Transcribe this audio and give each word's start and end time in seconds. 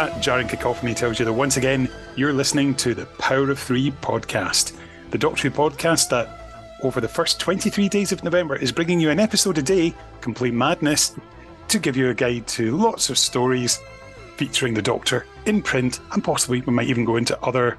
That 0.00 0.22
jarring 0.22 0.48
cacophony 0.48 0.94
tells 0.94 1.18
you 1.18 1.26
that 1.26 1.32
once 1.34 1.58
again, 1.58 1.86
you're 2.16 2.32
listening 2.32 2.74
to 2.76 2.94
the 2.94 3.04
Power 3.18 3.50
of 3.50 3.58
Three 3.58 3.90
podcast, 3.90 4.74
the 5.10 5.18
Doctor 5.18 5.50
Who 5.50 5.54
podcast 5.54 6.08
that, 6.08 6.78
over 6.82 7.02
the 7.02 7.06
first 7.06 7.38
23 7.38 7.86
days 7.90 8.10
of 8.10 8.24
November, 8.24 8.56
is 8.56 8.72
bringing 8.72 8.98
you 8.98 9.10
an 9.10 9.20
episode 9.20 9.58
a 9.58 9.62
day, 9.62 9.94
complete 10.22 10.54
madness, 10.54 11.14
to 11.68 11.78
give 11.78 11.98
you 11.98 12.08
a 12.08 12.14
guide 12.14 12.46
to 12.46 12.74
lots 12.78 13.10
of 13.10 13.18
stories 13.18 13.78
featuring 14.36 14.72
the 14.72 14.80
Doctor 14.80 15.26
in 15.44 15.60
print, 15.60 16.00
and 16.12 16.24
possibly 16.24 16.62
we 16.62 16.72
might 16.72 16.88
even 16.88 17.04
go 17.04 17.16
into 17.16 17.38
other 17.42 17.76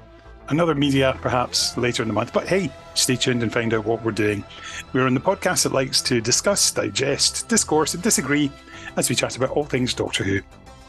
another 0.48 0.76
media 0.76 1.18
perhaps 1.22 1.76
later 1.76 2.02
in 2.02 2.08
the 2.08 2.14
month. 2.14 2.32
But 2.32 2.46
hey, 2.46 2.70
stay 2.94 3.16
tuned 3.16 3.42
and 3.42 3.52
find 3.52 3.74
out 3.74 3.84
what 3.84 4.04
we're 4.04 4.12
doing. 4.12 4.44
We're 4.92 5.06
on 5.06 5.14
the 5.14 5.20
podcast 5.20 5.64
that 5.64 5.72
likes 5.72 6.00
to 6.02 6.20
discuss, 6.20 6.70
digest, 6.70 7.48
discourse, 7.48 7.94
and 7.94 8.02
disagree 8.02 8.52
as 8.96 9.10
we 9.10 9.16
chat 9.16 9.36
about 9.36 9.50
all 9.50 9.64
things 9.64 9.92
Doctor 9.92 10.22
Who. 10.22 10.40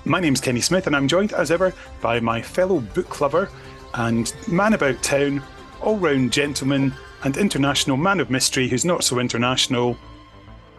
My 0.06 0.20
name's 0.20 0.42
Kenny 0.42 0.60
Smith, 0.60 0.86
and 0.86 0.96
I'm 0.96 1.08
joined 1.08 1.32
as 1.32 1.50
ever 1.50 1.74
by 2.02 2.20
my 2.20 2.42
fellow 2.42 2.82
book 2.82 3.22
lover 3.22 3.50
and 3.94 4.34
man 4.50 4.74
about 4.74 5.02
town, 5.02 5.42
all 5.82 5.98
round 5.98 6.34
gentleman, 6.34 6.94
and 7.24 7.38
international 7.38 7.96
man 7.96 8.20
of 8.20 8.30
mystery 8.30 8.68
who's 8.68 8.84
not 8.84 9.06
so 9.06 9.20
international. 9.20 9.98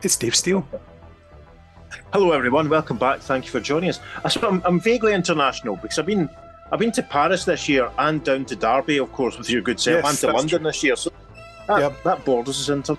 It's 0.03 0.17
Dave 0.17 0.35
Steele. 0.35 0.69
Hello, 2.13 2.33
everyone. 2.33 2.69
Welcome 2.69 2.99
back. 2.99 3.21
Thank 3.21 3.47
you 3.47 3.51
for 3.51 3.61
joining 3.61 3.89
us. 3.89 4.01
I'm, 4.43 4.61
I'm 4.63 4.79
vaguely 4.79 5.15
international 5.15 5.77
because 5.77 5.99
I've 5.99 6.07
been 6.07 6.29
I've 6.71 6.79
been 6.79 6.93
to 6.93 7.03
Paris 7.03 7.47
this 7.47 7.67
year 7.67 7.91
and 7.97 8.23
down 8.23 8.45
to 8.47 8.57
Derby, 8.57 8.99
of 8.99 9.11
course, 9.13 9.39
with 9.39 9.49
your 9.49 9.63
good 9.63 9.81
self, 9.81 10.05
yes, 10.05 10.11
and 10.11 10.19
to 10.19 10.37
London 10.37 10.59
true. 10.59 10.69
this 10.69 10.85
year. 10.85 10.97
So 10.97 11.11
that, 11.67 11.81
yep. 11.81 12.03
that 12.03 12.25
borders 12.27 12.61
us 12.61 12.69
into. 12.69 12.99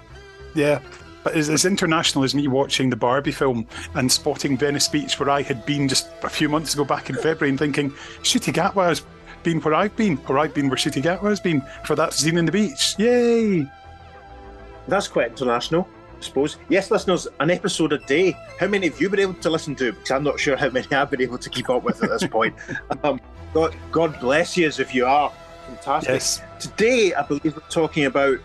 Yeah, 0.55 0.79
but 1.25 1.33
as, 1.33 1.49
as, 1.49 1.65
international 1.65 2.23
as 2.23 2.35
me 2.35 2.47
watching 2.47 2.91
the 2.91 2.95
Barbie 2.95 3.31
film 3.31 3.65
and 3.95 4.11
spotting 4.11 4.55
Venice 4.55 4.87
Beach, 4.87 5.19
where 5.19 5.31
I 5.31 5.41
had 5.41 5.65
been 5.65 5.87
just 5.87 6.07
a 6.21 6.29
few 6.29 6.47
months 6.47 6.75
ago 6.75 6.85
back 6.85 7.09
in 7.09 7.15
February, 7.15 7.49
and 7.49 7.57
thinking, 7.57 7.89
Ncuti 8.21 8.53
Gatwa 8.53 8.87
has 8.87 9.01
been 9.41 9.59
where 9.59 9.73
I've 9.73 9.95
been, 9.95 10.19
or 10.29 10.37
I've 10.37 10.53
been 10.53 10.69
where 10.69 10.77
Ncuti 10.77 11.01
Gatwa 11.01 11.29
has 11.29 11.39
been 11.39 11.63
for 11.83 11.95
that 11.95 12.13
scene 12.13 12.37
in 12.37 12.45
the 12.45 12.51
beach. 12.51 12.93
Yay! 12.99 13.67
That's 14.87 15.07
quite 15.07 15.31
international. 15.31 15.89
I 16.15 16.21
suppose. 16.21 16.57
Yes, 16.69 16.91
listeners, 16.91 17.27
an 17.39 17.49
episode 17.49 17.93
a 17.93 17.97
day. 17.97 18.37
How 18.59 18.67
many 18.67 18.87
have 18.87 19.01
you 19.01 19.09
been 19.09 19.19
able 19.19 19.33
to 19.33 19.49
listen 19.49 19.75
to? 19.77 19.93
Because 19.93 20.11
I'm 20.11 20.23
not 20.23 20.39
sure 20.39 20.55
how 20.55 20.69
many 20.69 20.85
I've 20.93 21.09
been 21.09 21.23
able 21.23 21.39
to 21.39 21.49
keep 21.49 21.71
up 21.71 21.81
with 21.81 22.03
at 22.03 22.09
this 22.11 22.27
point. 22.27 22.55
Um, 23.03 23.19
God, 23.51 23.75
God 23.91 24.19
bless 24.19 24.55
you 24.57 24.67
as 24.67 24.79
if 24.79 24.93
you 24.93 25.07
are. 25.07 25.31
Fantastic. 25.67 26.09
Yes. 26.09 26.41
Today, 26.59 27.15
I 27.15 27.23
believe 27.23 27.55
we're 27.55 27.69
talking 27.69 28.05
about 28.05 28.37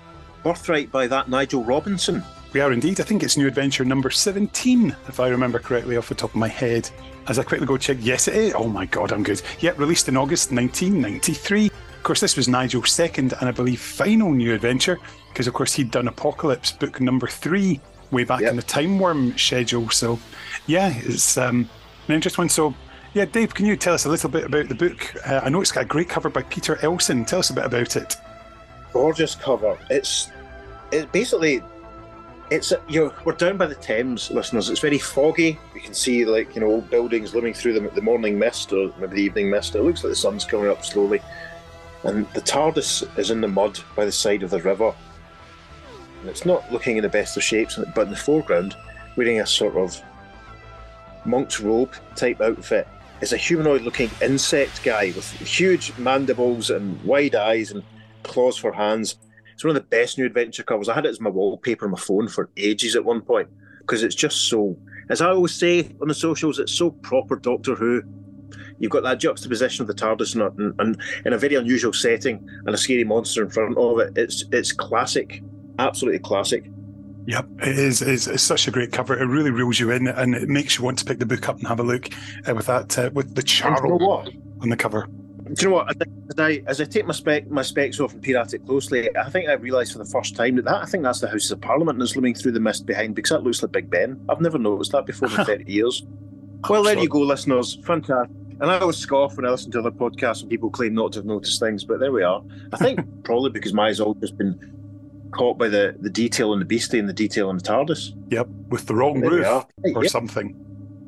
Birthright 0.42 0.90
by 0.90 1.06
that 1.08 1.28
Nigel 1.28 1.62
Robinson. 1.62 2.24
We 2.52 2.60
are 2.60 2.72
indeed. 2.72 3.00
I 3.00 3.04
think 3.04 3.22
it's 3.22 3.36
new 3.36 3.46
adventure 3.46 3.84
number 3.84 4.10
17, 4.10 4.96
if 5.06 5.20
I 5.20 5.28
remember 5.28 5.60
correctly 5.60 5.96
off 5.96 6.08
the 6.08 6.16
top 6.16 6.30
of 6.30 6.36
my 6.36 6.48
head. 6.48 6.90
As 7.28 7.38
I 7.38 7.44
quickly 7.44 7.64
go 7.64 7.76
check, 7.76 7.98
yes, 8.00 8.26
it 8.26 8.34
is. 8.34 8.54
Oh 8.56 8.66
my 8.66 8.86
God, 8.86 9.12
I'm 9.12 9.22
good. 9.22 9.40
Yep, 9.60 9.78
released 9.78 10.08
in 10.08 10.16
August 10.16 10.50
1993. 10.50 11.66
Of 11.66 12.02
course, 12.02 12.20
this 12.20 12.36
was 12.36 12.48
Nigel's 12.48 12.90
second 12.90 13.34
and 13.38 13.48
I 13.48 13.52
believe 13.52 13.80
final 13.80 14.32
new 14.32 14.52
adventure, 14.52 14.98
because 15.28 15.46
of 15.46 15.54
course 15.54 15.74
he'd 15.74 15.92
done 15.92 16.08
Apocalypse 16.08 16.72
book 16.72 17.00
number 17.00 17.28
three 17.28 17.80
way 18.10 18.24
back 18.24 18.40
yep. 18.40 18.50
in 18.50 18.56
the 18.56 18.62
Time 18.62 18.98
Worm 18.98 19.38
schedule. 19.38 19.88
So, 19.90 20.18
yeah, 20.66 20.92
it's 20.96 21.38
um, 21.38 21.70
an 22.08 22.14
interesting 22.14 22.42
one. 22.42 22.48
So, 22.48 22.74
yeah, 23.14 23.26
Dave, 23.26 23.54
can 23.54 23.64
you 23.64 23.76
tell 23.76 23.94
us 23.94 24.06
a 24.06 24.08
little 24.08 24.30
bit 24.30 24.44
about 24.44 24.68
the 24.68 24.74
book? 24.74 25.14
Uh, 25.24 25.40
I 25.44 25.50
know 25.50 25.60
it's 25.60 25.70
got 25.70 25.84
a 25.84 25.86
great 25.86 26.08
cover 26.08 26.28
by 26.28 26.42
Peter 26.42 26.78
Elson. 26.82 27.24
Tell 27.24 27.38
us 27.38 27.50
a 27.50 27.54
bit 27.54 27.64
about 27.64 27.94
it. 27.94 28.16
Gorgeous 28.92 29.36
cover. 29.36 29.78
It's 29.88 30.30
it 30.90 31.12
basically 31.12 31.62
it's 32.50 32.72
you 32.88 33.12
we're 33.24 33.32
down 33.32 33.56
by 33.56 33.66
the 33.66 33.76
Thames, 33.76 34.30
listeners. 34.30 34.68
It's 34.68 34.80
very 34.80 34.98
foggy. 34.98 35.58
You 35.74 35.80
can 35.80 35.94
see 35.94 36.24
like 36.24 36.54
you 36.54 36.60
know 36.60 36.66
old 36.66 36.90
buildings 36.90 37.34
looming 37.34 37.54
through 37.54 37.74
the, 37.74 37.88
the 37.90 38.02
morning 38.02 38.38
mist 38.38 38.72
or 38.72 38.92
maybe 38.98 39.16
the 39.16 39.22
evening 39.22 39.50
mist. 39.50 39.74
It 39.74 39.82
looks 39.82 40.02
like 40.02 40.10
the 40.10 40.16
sun's 40.16 40.44
coming 40.44 40.68
up 40.68 40.84
slowly, 40.84 41.20
and 42.02 42.26
the 42.32 42.40
TARDIS 42.40 43.18
is 43.18 43.30
in 43.30 43.40
the 43.40 43.48
mud 43.48 43.78
by 43.94 44.04
the 44.04 44.12
side 44.12 44.42
of 44.42 44.50
the 44.50 44.60
river. 44.60 44.92
And 46.20 46.28
it's 46.28 46.44
not 46.44 46.70
looking 46.70 46.96
in 46.96 47.02
the 47.02 47.08
best 47.08 47.36
of 47.36 47.42
shapes, 47.42 47.78
but 47.94 48.02
in 48.02 48.10
the 48.10 48.16
foreground, 48.16 48.76
wearing 49.16 49.40
a 49.40 49.46
sort 49.46 49.76
of 49.76 49.98
monk's 51.24 51.60
robe 51.60 51.94
type 52.16 52.40
outfit, 52.40 52.86
is 53.20 53.32
a 53.32 53.38
humanoid-looking 53.38 54.10
insect 54.20 54.82
guy 54.82 55.12
with 55.16 55.30
huge 55.32 55.96
mandibles 55.98 56.68
and 56.68 57.02
wide 57.04 57.34
eyes 57.34 57.70
and 57.70 57.82
claws 58.22 58.56
for 58.58 58.72
hands 58.72 59.16
it's 59.60 59.64
one 59.66 59.76
of 59.76 59.82
the 59.82 59.88
best 59.88 60.16
new 60.16 60.24
adventure 60.24 60.62
covers. 60.62 60.88
I 60.88 60.94
had 60.94 61.04
it 61.04 61.10
as 61.10 61.20
my 61.20 61.28
wallpaper 61.28 61.84
on 61.84 61.90
my 61.90 61.98
phone 61.98 62.28
for 62.28 62.48
ages 62.56 62.96
at 62.96 63.04
one 63.04 63.20
point 63.20 63.50
because 63.80 64.02
it's 64.02 64.14
just 64.14 64.48
so, 64.48 64.74
as 65.10 65.20
I 65.20 65.28
always 65.28 65.54
say 65.54 65.94
on 66.00 66.08
the 66.08 66.14
socials, 66.14 66.58
it's 66.58 66.72
so 66.72 66.92
proper 66.92 67.36
Doctor 67.36 67.74
Who. 67.74 68.02
You've 68.78 68.90
got 68.90 69.02
that 69.02 69.20
juxtaposition 69.20 69.82
of 69.82 69.88
the 69.88 69.92
TARDIS 69.92 70.34
and, 70.34 70.74
and, 70.80 71.02
in 71.26 71.34
a 71.34 71.36
very 71.36 71.56
unusual 71.56 71.92
setting 71.92 72.48
and 72.64 72.74
a 72.74 72.78
scary 72.78 73.04
monster 73.04 73.42
in 73.42 73.50
front 73.50 73.76
of 73.76 73.98
it. 73.98 74.16
It's 74.16 74.46
it's 74.50 74.72
classic, 74.72 75.42
absolutely 75.78 76.20
classic. 76.20 76.64
Yep, 77.26 77.46
it 77.60 77.78
is. 77.78 78.00
It's, 78.00 78.28
it's, 78.28 78.42
such 78.42 78.66
a 78.66 78.70
great 78.70 78.92
cover. 78.92 79.14
It 79.14 79.26
really 79.26 79.50
reels 79.50 79.78
you 79.78 79.90
in, 79.90 80.08
and 80.08 80.34
it 80.34 80.48
makes 80.48 80.78
you 80.78 80.84
want 80.86 80.98
to 81.00 81.04
pick 81.04 81.18
the 81.18 81.26
book 81.26 81.50
up 81.50 81.58
and 81.58 81.68
have 81.68 81.80
a 81.80 81.82
look 81.82 82.08
uh, 82.48 82.54
with 82.54 82.64
that 82.64 82.98
uh, 82.98 83.10
with 83.12 83.34
the 83.34 83.42
charl 83.42 84.26
on 84.62 84.70
the 84.70 84.76
cover 84.78 85.06
do 85.54 85.64
you 85.64 85.70
know 85.70 85.76
what? 85.76 85.96
As 86.30 86.38
I, 86.38 86.62
as 86.66 86.80
I 86.80 86.84
take 86.84 87.06
my 87.06 87.12
spec 87.12 87.50
my 87.50 87.62
specs 87.62 87.98
off 88.00 88.12
and 88.12 88.22
peer 88.22 88.38
at 88.38 88.54
it 88.54 88.64
closely, 88.66 89.14
I 89.16 89.28
think 89.30 89.48
I 89.48 89.54
realised 89.54 89.92
for 89.92 89.98
the 89.98 90.04
first 90.04 90.36
time 90.36 90.56
that, 90.56 90.64
that 90.64 90.82
I 90.82 90.86
think 90.86 91.02
that's 91.02 91.20
the 91.20 91.28
Houses 91.28 91.50
of 91.50 91.60
Parliament 91.60 91.98
that's 91.98 92.14
looming 92.14 92.34
through 92.34 92.52
the 92.52 92.60
mist 92.60 92.86
behind 92.86 93.14
because 93.14 93.30
that 93.30 93.42
looks 93.42 93.62
like 93.62 93.72
Big 93.72 93.90
Ben. 93.90 94.20
I've 94.28 94.40
never 94.40 94.58
noticed 94.58 94.92
that 94.92 95.06
before 95.06 95.28
in 95.28 95.34
thirty 95.44 95.72
years. 95.72 96.04
Well, 96.68 96.82
there 96.82 96.98
you 96.98 97.08
go, 97.08 97.20
listeners. 97.20 97.78
Fantastic. 97.84 98.36
And 98.60 98.70
I 98.70 98.78
always 98.78 98.98
scoff 98.98 99.36
when 99.36 99.46
I 99.46 99.50
listen 99.50 99.70
to 99.72 99.78
other 99.78 99.90
podcasts 99.90 100.42
and 100.42 100.50
people 100.50 100.68
claim 100.68 100.92
not 100.94 101.12
to 101.12 101.20
have 101.20 101.26
noticed 101.26 101.58
things, 101.58 101.82
but 101.82 101.98
there 101.98 102.12
we 102.12 102.22
are. 102.22 102.42
I 102.72 102.76
think 102.76 103.00
probably 103.24 103.50
because 103.50 103.72
my 103.72 103.88
eyes 103.88 104.00
all 104.00 104.14
just 104.14 104.36
been 104.36 104.58
caught 105.30 105.56
by 105.56 105.68
the, 105.68 105.96
the 106.00 106.10
detail 106.10 106.52
in 106.52 106.58
the 106.58 106.66
beastie 106.66 106.98
and 106.98 107.08
the 107.08 107.14
detail 107.14 107.48
in 107.48 107.56
the 107.56 107.62
TARDIS. 107.62 108.12
Yep, 108.30 108.48
with 108.68 108.86
the 108.86 108.94
wrong 108.94 109.20
there 109.20 109.30
roof 109.30 109.64
or 109.94 110.02
yep. 110.02 110.10
something. 110.10 110.54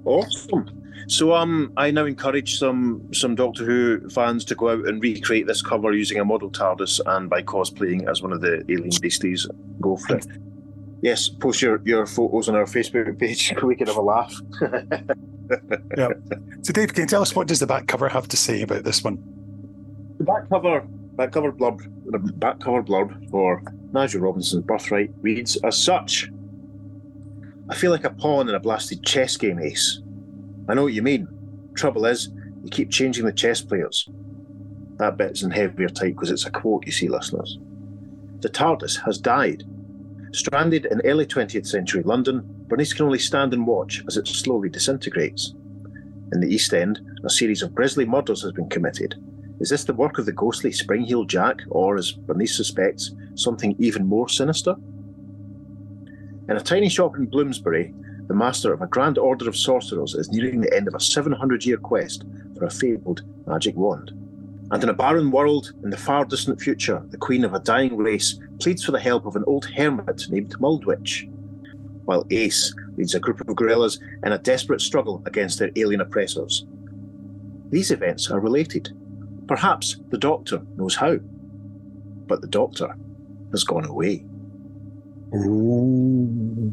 Awesome. 0.07 0.82
So 1.09 1.35
um, 1.35 1.73
I 1.77 1.91
now 1.91 2.05
encourage 2.05 2.59
some 2.59 3.13
some 3.13 3.35
Doctor 3.35 3.65
Who 3.65 4.09
fans 4.11 4.45
to 4.47 4.55
go 4.55 4.71
out 4.71 4.87
and 4.87 5.03
recreate 5.03 5.47
this 5.47 5.63
cover 5.63 5.93
using 5.93 6.19
a 6.19 6.25
model 6.25 6.51
TARDIS 6.51 7.01
and 7.07 7.29
by 7.29 7.43
cosplaying 7.43 8.09
as 8.09 8.23
one 8.23 8.33
of 8.33 8.41
the 8.41 8.65
alien 8.69 8.91
beasties. 9.01 9.47
Go 9.81 9.97
for 9.97 10.17
it. 10.17 10.27
Yes, 11.03 11.29
post 11.29 11.61
your, 11.61 11.81
your 11.85 12.07
photos 12.07 12.49
on 12.49 12.55
our 12.55 12.65
Facebook 12.65 13.19
page 13.19 13.53
we 13.63 13.75
can 13.75 13.89
have 13.89 13.97
a 13.97 14.03
laugh. 14.03 14.35
yeah. 15.97 16.09
So 16.63 16.73
Dave, 16.73 16.95
can 16.95 17.03
you 17.03 17.09
tell 17.09 17.23
us 17.23 17.35
what 17.35 17.49
does 17.49 17.59
the 17.59 17.67
back 17.67 17.89
cover 17.89 18.09
have 18.09 18.29
to 18.29 18.37
say 18.37 18.63
about 18.63 18.85
this 18.85 19.03
one? 19.03 19.19
The 20.19 20.25
back 20.25 20.49
cover 20.49 20.87
back 21.15 21.33
cover 21.33 21.53
blurb 21.53 21.81
the 22.07 22.19
back 22.19 22.61
cover 22.61 22.83
blurb 22.83 23.31
for 23.31 23.63
Nigel 23.93 24.21
Robinson's 24.21 24.65
Birthright 24.65 25.13
reads 25.21 25.57
as 25.65 25.77
such. 25.77 26.31
I 27.69 27.75
feel 27.75 27.91
like 27.91 28.05
a 28.05 28.11
pawn 28.11 28.49
in 28.49 28.55
a 28.55 28.61
blasted 28.61 29.05
chess 29.05 29.37
game, 29.37 29.59
Ace. 29.59 30.01
I 30.73 30.75
know 30.75 30.85
what 30.85 30.95
you 30.95 31.03
mean. 31.03 31.29
Trouble 31.75 32.07
is, 32.07 32.31
you 32.65 32.71
keep 32.71 32.91
changing 32.91 33.27
the 33.27 33.33
chess 33.35 33.61
players. 33.61 34.09
That 34.97 35.19
bit's 35.19 35.43
in 35.43 35.51
heavier 35.51 35.91
type 35.91 36.15
because 36.15 36.31
it's 36.31 36.47
a 36.47 36.51
quote, 36.51 36.87
you 36.87 36.93
see, 36.93 37.11
listeners. 37.11 37.59
The 38.41 38.49
TARDIS 38.49 39.05
has 39.05 39.19
died. 39.19 39.65
Stranded 40.33 40.87
in 40.87 41.03
early 41.03 41.27
20th 41.27 41.67
century 41.67 42.03
London, 42.03 42.41
Bernice 42.69 42.95
can 42.95 43.05
only 43.05 43.19
stand 43.19 43.53
and 43.53 43.67
watch 43.67 44.03
as 44.09 44.17
it 44.17 44.27
slowly 44.27 44.71
disintegrates. 44.71 45.53
In 46.33 46.41
the 46.41 46.49
East 46.49 46.73
End, 46.73 47.03
a 47.23 47.29
series 47.29 47.61
of 47.61 47.75
grisly 47.75 48.07
murders 48.07 48.41
has 48.41 48.53
been 48.53 48.71
committed. 48.71 49.17
Is 49.61 49.69
this 49.69 49.85
the 49.85 49.93
work 49.93 50.17
of 50.17 50.25
the 50.25 50.33
ghostly 50.33 50.71
Springheel 50.71 51.27
Jack, 51.27 51.61
or, 51.69 51.99
as 51.99 52.13
Bernice 52.13 52.57
suspects, 52.57 53.15
something 53.35 53.77
even 53.79 54.07
more 54.07 54.31
sinister? 54.31 54.75
In 56.49 56.57
a 56.57 56.61
tiny 56.61 56.89
shop 56.89 57.19
in 57.19 57.27
Bloomsbury, 57.27 57.93
the 58.29 58.35
master 58.35 58.73
of 58.73 58.83
a 58.83 58.87
grand 58.87 59.19
order 59.19 59.49
of 59.49 59.57
sorcerers 59.57 60.15
is 60.15 60.31
nearing 60.31 60.61
the 60.61 60.75
end 60.75 60.89
of 60.89 60.95
a 60.95 61.01
700 61.01 61.65
year 61.65 61.77
quest 61.77 62.25
for 62.57 62.65
a 62.65 62.71
fabled 62.71 63.23
magic 63.47 63.77
wand. 63.77 64.13
And 64.71 64.83
in 64.83 64.89
a 64.89 64.95
barren 64.95 65.31
world 65.31 65.73
in 65.85 65.91
the 65.91 65.97
far 65.97 66.25
distant 66.25 66.61
future, 66.61 67.03
the 67.11 67.19
queen 67.19 67.45
of 67.45 67.53
a 67.53 67.61
dying 67.61 67.97
race 67.97 68.39
pleads 68.59 68.85
for 68.85 68.93
the 68.93 69.01
help 69.01 69.27
of 69.27 69.37
an 69.37 69.45
old 69.47 69.67
hermit 69.67 70.31
named 70.31 70.59
Muldwich, 70.61 71.29
while 72.05 72.27
Ace 72.31 72.75
leads 72.97 73.15
a 73.15 73.21
group 73.21 73.41
of 73.41 73.55
guerrillas 73.55 74.01
in 74.25 74.33
a 74.33 74.39
desperate 74.39 74.81
struggle 74.81 75.23
against 75.27 75.59
their 75.59 75.71
alien 75.77 76.01
oppressors. 76.01 76.65
These 77.71 77.91
events 77.91 78.31
are 78.31 78.41
related. 78.41 78.91
Perhaps 79.47 79.99
the 80.11 80.19
Doctor 80.19 80.63
knows 80.77 80.95
how. 80.95 81.19
But 82.27 82.41
the 82.41 82.47
Doctor 82.47 82.95
has 83.51 83.65
gone 83.65 83.85
away. 83.85 84.25
Ooh. 85.35 86.73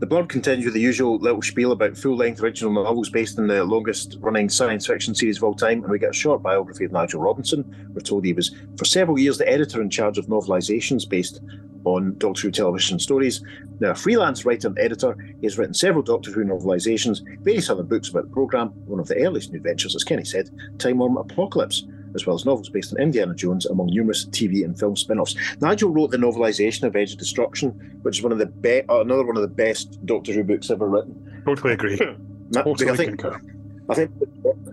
The 0.00 0.06
blurb 0.06 0.28
continues 0.28 0.64
with 0.64 0.74
the 0.74 0.80
usual 0.80 1.18
little 1.18 1.42
spiel 1.42 1.72
about 1.72 1.96
full 1.96 2.16
length 2.16 2.40
original 2.40 2.72
novels 2.72 3.10
based 3.10 3.36
in 3.36 3.48
the 3.48 3.64
longest 3.64 4.16
running 4.20 4.48
science 4.48 4.86
fiction 4.86 5.12
series 5.12 5.38
of 5.38 5.42
all 5.42 5.54
time, 5.54 5.82
and 5.82 5.90
we 5.90 5.98
get 5.98 6.10
a 6.10 6.12
short 6.12 6.40
biography 6.40 6.84
of 6.84 6.92
Nigel 6.92 7.20
Robinson. 7.20 7.90
We're 7.92 8.02
told 8.02 8.24
he 8.24 8.32
was, 8.32 8.54
for 8.76 8.84
several 8.84 9.18
years, 9.18 9.38
the 9.38 9.48
editor 9.48 9.82
in 9.82 9.90
charge 9.90 10.16
of 10.16 10.26
novelisations 10.26 11.08
based 11.08 11.40
on 11.84 12.16
Doctor 12.18 12.42
Who 12.42 12.52
television 12.52 13.00
stories. 13.00 13.42
Now, 13.80 13.90
a 13.90 13.94
freelance 13.96 14.44
writer 14.44 14.68
and 14.68 14.78
editor, 14.78 15.16
he 15.40 15.46
has 15.46 15.58
written 15.58 15.74
several 15.74 16.04
Doctor 16.04 16.30
Who 16.30 16.44
novelisations, 16.44 17.24
various 17.42 17.68
other 17.68 17.82
books 17.82 18.08
about 18.08 18.26
the 18.26 18.30
programme. 18.30 18.68
One 18.86 19.00
of 19.00 19.08
the 19.08 19.20
earliest 19.26 19.50
new 19.50 19.56
adventures, 19.56 19.96
as 19.96 20.04
Kenny 20.04 20.24
said, 20.24 20.48
Time 20.78 20.98
Worm 20.98 21.16
Apocalypse, 21.16 21.84
as 22.14 22.26
well 22.26 22.36
as 22.36 22.44
novels 22.44 22.68
based 22.68 22.92
on 22.92 23.00
Indiana 23.00 23.34
Jones, 23.34 23.66
among 23.66 23.88
numerous 23.88 24.26
TV 24.26 24.64
and 24.64 24.78
film 24.78 24.96
spin-offs. 24.96 25.34
Nigel 25.60 25.90
wrote 25.90 26.10
the 26.10 26.16
novelisation 26.16 26.84
of 26.84 26.96
Edge 26.96 27.12
of 27.12 27.18
Destruction, 27.18 27.70
which 28.02 28.18
is 28.18 28.22
one 28.22 28.32
of 28.32 28.38
the 28.38 28.46
be- 28.46 28.82
another 28.88 29.24
one 29.24 29.36
of 29.36 29.42
the 29.42 29.48
best 29.48 30.04
Doctor 30.06 30.32
Who 30.32 30.44
books 30.44 30.70
ever 30.70 30.88
written. 30.88 31.42
Totally 31.44 31.72
agree. 31.74 31.96
totally 32.52 32.90
I 32.90 32.96
think, 32.96 33.18
concur. 33.18 33.40
I 33.88 33.94
think 33.94 34.12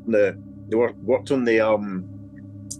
the 0.07 0.37
they 0.67 0.75
worked 0.75 1.31
on 1.31 1.45
the 1.45 1.59
um 1.59 2.09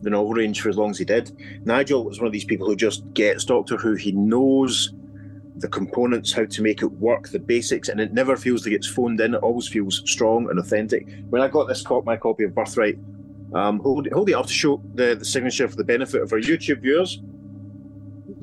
the 0.02 0.10
novel 0.10 0.34
range 0.34 0.62
for 0.62 0.70
as 0.70 0.78
long 0.78 0.92
as 0.92 0.98
he 0.98 1.06
did. 1.06 1.32
Nigel 1.66 2.04
was 2.04 2.20
one 2.20 2.28
of 2.28 2.34
these 2.34 2.46
people 2.46 2.68
who 2.68 2.76
just 2.76 3.12
gets 3.14 3.46
Doctor 3.46 3.78
Who. 3.78 3.96
He 3.96 4.12
knows 4.12 4.94
the 5.58 5.68
components, 5.68 6.34
how 6.34 6.46
to 6.46 6.62
make 6.62 6.82
it 6.82 6.92
work, 6.94 7.30
the 7.30 7.40
basics, 7.40 7.88
and 7.88 8.00
it 8.02 8.14
never 8.14 8.36
feels 8.36 8.66
like 8.66 8.76
it's 8.76 8.88
phoned 8.88 9.22
in. 9.22 9.36
It 9.36 9.38
always 9.38 9.68
feels 9.68 10.02
strong 10.06 10.50
and 10.50 10.60
authentic. 10.60 11.08
When 11.30 11.42
I 11.42 11.48
got 11.48 11.68
this 11.68 11.82
cop, 11.82 12.06
my 12.06 12.18
copy 12.18 12.44
of 12.44 12.54
Birthright, 12.54 12.98
um, 13.56 13.80
hold, 13.80 14.08
hold 14.12 14.30
it 14.30 14.34
up 14.34 14.46
to 14.48 14.54
show 14.54 14.82
the, 14.94 15.16
the 15.16 15.26
signature 15.26 15.68
for 15.68 15.76
the 15.78 15.84
benefit 15.84 16.22
of 16.22 16.32
our 16.32 16.40
YouTube 16.40 16.82
viewers. 16.82 17.22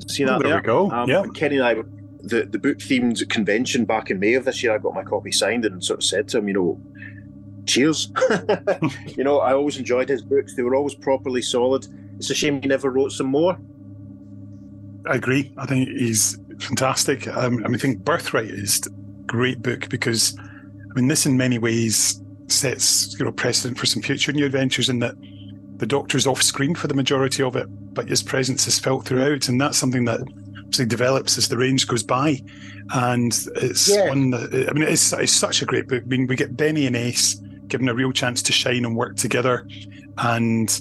See 0.07 0.23
that 0.25 0.37
Oh, 0.37 0.39
there 0.39 0.47
there? 0.49 0.57
we 0.57 0.63
go. 0.63 0.91
Um, 0.91 1.09
yeah. 1.09 1.23
Kenny 1.33 1.57
and 1.57 1.65
I 1.65 1.75
the, 2.23 2.45
the 2.45 2.57
book 2.57 2.77
themed 2.77 3.27
convention 3.29 3.85
back 3.85 4.09
in 4.09 4.19
May 4.19 4.33
of 4.33 4.45
this 4.45 4.63
year. 4.63 4.73
I 4.73 4.77
got 4.77 4.93
my 4.95 5.03
copy 5.03 5.31
signed 5.31 5.65
and 5.65 5.83
sort 5.83 5.99
of 5.99 6.03
said 6.05 6.29
to 6.29 6.37
him, 6.39 6.47
you 6.47 6.53
know, 6.53 6.81
cheers. 7.65 8.11
you 9.17 9.23
know, 9.23 9.39
I 9.39 9.53
always 9.53 9.77
enjoyed 9.77 10.09
his 10.09 10.21
books. 10.21 10.55
They 10.55 10.63
were 10.63 10.75
always 10.75 10.95
properly 10.95 11.41
solid. 11.41 11.85
It's 12.17 12.29
a 12.29 12.35
shame 12.35 12.61
he 12.61 12.67
never 12.67 12.89
wrote 12.89 13.11
some 13.11 13.27
more. 13.27 13.57
I 15.05 15.15
agree. 15.15 15.53
I 15.57 15.65
think 15.65 15.89
he's 15.89 16.39
fantastic. 16.59 17.27
Um, 17.27 17.57
I 17.65 17.67
mean, 17.67 17.75
I 17.75 17.77
think 17.77 18.05
Birthright 18.05 18.49
is 18.49 18.81
a 18.87 18.89
great 19.25 19.61
book 19.61 19.89
because, 19.89 20.37
I 20.39 20.93
mean, 20.95 21.09
this 21.09 21.25
in 21.25 21.35
many 21.35 21.59
ways 21.59 22.22
sets 22.53 23.15
you 23.19 23.25
know 23.25 23.31
precedent 23.31 23.77
for 23.77 23.85
some 23.85 24.01
future 24.01 24.31
new 24.31 24.45
adventures 24.45 24.89
in 24.89 24.99
that 24.99 25.15
the 25.77 25.85
Doctor's 25.87 26.27
off 26.27 26.41
screen 26.41 26.75
for 26.75 26.87
the 26.87 26.93
majority 26.93 27.43
of 27.43 27.55
it, 27.55 27.67
but 27.93 28.07
his 28.07 28.23
presence 28.23 28.67
is 28.67 28.79
felt 28.79 29.05
throughout, 29.05 29.49
and 29.49 29.59
that's 29.59 29.77
something 29.77 30.05
that 30.05 30.21
obviously 30.59 30.85
develops 30.85 31.37
as 31.37 31.49
the 31.49 31.57
range 31.57 31.87
goes 31.87 32.03
by. 32.03 32.41
And 32.93 33.33
it's 33.55 33.89
Yeah. 33.89 34.07
one 34.09 34.29
that 34.31 34.67
I 34.69 34.73
mean, 34.73 34.83
it's, 34.83 35.11
it's 35.13 35.31
such 35.33 35.61
a 35.61 35.65
great 35.65 35.87
book. 35.87 36.03
I 36.03 36.07
mean, 36.07 36.27
we 36.27 36.35
get 36.35 36.55
Benny 36.55 36.85
and 36.85 36.95
Ace 36.95 37.35
given 37.67 37.89
a 37.89 37.93
real 37.93 38.11
chance 38.11 38.41
to 38.43 38.51
shine 38.53 38.85
and 38.85 38.95
work 38.95 39.15
together, 39.17 39.67
and 40.19 40.79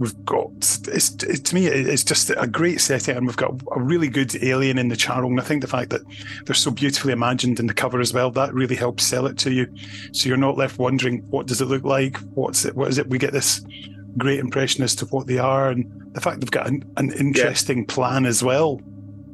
we've 0.00 0.24
got 0.24 0.50
it's 0.88 1.10
it, 1.22 1.44
to 1.44 1.54
me 1.54 1.66
it's 1.66 2.02
just 2.02 2.30
a 2.30 2.46
great 2.46 2.80
setting 2.80 3.16
and 3.16 3.26
we've 3.26 3.36
got 3.36 3.52
a 3.72 3.80
really 3.80 4.08
good 4.08 4.34
alien 4.42 4.78
in 4.78 4.88
the 4.88 4.96
charl 4.96 5.26
and 5.26 5.38
i 5.38 5.44
think 5.44 5.60
the 5.60 5.68
fact 5.68 5.90
that 5.90 6.00
they're 6.44 6.54
so 6.54 6.70
beautifully 6.70 7.12
imagined 7.12 7.60
in 7.60 7.66
the 7.66 7.74
cover 7.74 8.00
as 8.00 8.12
well 8.12 8.30
that 8.30 8.52
really 8.54 8.74
helps 8.74 9.04
sell 9.04 9.26
it 9.26 9.38
to 9.38 9.52
you. 9.52 9.66
So 10.12 10.28
you're 10.28 10.38
not 10.38 10.56
left 10.56 10.78
wondering 10.78 11.18
what 11.30 11.46
does 11.46 11.60
it 11.60 11.66
look 11.66 11.84
like? 11.84 12.16
What's 12.34 12.64
it 12.64 12.74
what 12.74 12.88
is 12.88 12.98
it? 12.98 13.08
We 13.08 13.18
get 13.18 13.32
this 13.32 13.64
great 14.16 14.40
impression 14.40 14.82
as 14.82 14.94
to 14.96 15.06
what 15.06 15.26
they 15.26 15.38
are 15.38 15.70
and 15.70 15.86
the 16.14 16.20
fact 16.20 16.40
they've 16.40 16.50
got 16.50 16.66
an, 16.66 16.90
an 16.96 17.12
interesting 17.12 17.86
plan 17.86 18.26
as 18.26 18.42
well. 18.42 18.80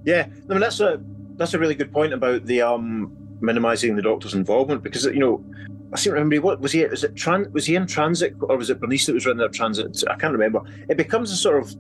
Yeah, 0.05 0.27
I 0.49 0.53
mean 0.53 0.61
that's 0.61 0.81
a 0.81 1.01
that's 1.37 1.55
a 1.55 1.59
really 1.59 1.75
good 1.75 1.93
point 1.93 2.13
about 2.13 2.47
the 2.47 2.63
um 2.63 3.17
minimizing 3.41 3.97
the 3.97 4.03
doctor's 4.03 4.35
involvement 4.35 4.83
because 4.83 5.05
you 5.05 5.19
know 5.19 5.45
I 5.93 5.97
seem 5.97 6.11
to 6.13 6.15
remember 6.15 6.41
what 6.45 6.61
was 6.61 6.73
he 6.73 6.85
was 6.85 7.05
it 7.05 7.15
tran- 7.15 7.51
was 7.53 7.67
he 7.67 7.75
in 7.77 7.87
transit 7.87 8.35
or 8.41 8.57
was 8.57 8.71
it 8.71 8.81
Bernice 8.81 9.07
that 9.07 9.15
was 9.15 9.25
running 9.27 9.39
their 9.39 9.49
transit? 9.49 10.03
I 10.09 10.17
can't 10.17 10.33
remember. 10.33 10.61
It 10.89 10.97
becomes 10.97 11.31
a 11.31 11.37
sort 11.37 11.63
of 11.63 11.75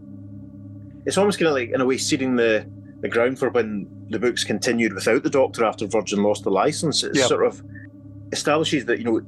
it's 1.04 1.18
almost 1.18 1.38
kind 1.38 1.48
of 1.48 1.54
like 1.54 1.70
in 1.70 1.80
a 1.80 1.84
way 1.86 1.98
seeding 1.98 2.36
the 2.36 2.66
the 3.00 3.08
ground 3.08 3.38
for 3.38 3.50
when 3.50 3.86
the 4.10 4.18
books 4.18 4.44
continued 4.44 4.92
without 4.94 5.22
the 5.22 5.30
Doctor 5.30 5.64
after 5.64 5.86
Virgin 5.86 6.22
lost 6.22 6.44
the 6.44 6.50
license. 6.50 7.02
It 7.02 7.16
Yeah. 7.16 7.26
sort 7.26 7.44
of 7.46 7.62
establishes 8.32 8.84
that 8.86 8.98
you 8.98 9.04
know 9.04 9.20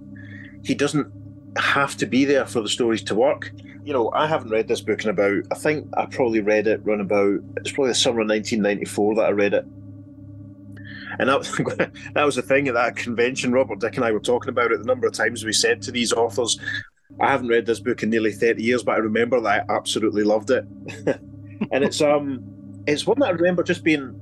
he 0.65 0.75
doesn't 0.75 1.07
have 1.57 1.97
to 1.97 2.07
be 2.07 2.25
there 2.25 2.47
for 2.47 2.61
the 2.61 2.69
stories 2.69 3.03
to 3.05 3.15
work. 3.15 3.51
You 3.85 3.93
know, 3.93 4.11
I 4.15 4.27
haven't 4.27 4.51
read 4.51 4.69
this 4.69 4.81
book 4.81 5.03
in 5.05 5.11
about 5.11 5.43
I 5.51 5.55
think 5.57 5.89
I 5.97 6.07
probably 6.07 6.41
read 6.41 6.67
it 6.67 6.81
run 6.85 7.01
about 7.01 7.41
it's 7.57 7.73
probably 7.73 7.91
the 7.91 7.95
summer 7.97 8.21
of 8.21 8.29
1994 8.29 9.17
that 9.17 9.23
I 9.23 9.31
read 9.31 9.55
it. 9.55 9.65
And 11.19 11.29
that 11.29 11.39
was, 11.39 11.51
that 12.15 12.25
was 12.25 12.37
the 12.37 12.43
thing 12.43 12.69
at 12.69 12.75
that 12.75 12.97
convention. 12.97 13.53
Robert 13.53 13.81
Dick 13.81 13.97
and 13.97 14.05
I 14.05 14.13
were 14.13 14.21
talking 14.21 14.51
about 14.51 14.73
it. 14.73 14.79
The 14.79 14.85
number 14.85 15.07
of 15.07 15.13
times 15.13 15.45
we 15.45 15.53
said 15.53 15.83
to 15.83 15.93
these 15.93 16.13
authors, 16.13 16.59
"I 17.21 17.31
haven't 17.31 17.49
read 17.49 17.67
this 17.67 17.81
book 17.81 18.03
in 18.03 18.11
nearly 18.11 18.33
thirty 18.33 18.63
years, 18.63 18.83
but 18.83 18.93
I 18.93 18.99
remember 18.99 19.41
that 19.41 19.65
I 19.69 19.75
absolutely 19.75 20.23
loved 20.23 20.51
it." 20.51 20.65
and 21.07 21.85
it's 21.85 22.01
um, 22.01 22.43
it's 22.87 23.07
one 23.07 23.19
that 23.21 23.29
I 23.29 23.33
remember 23.33 23.63
just 23.63 23.85
being. 23.85 24.21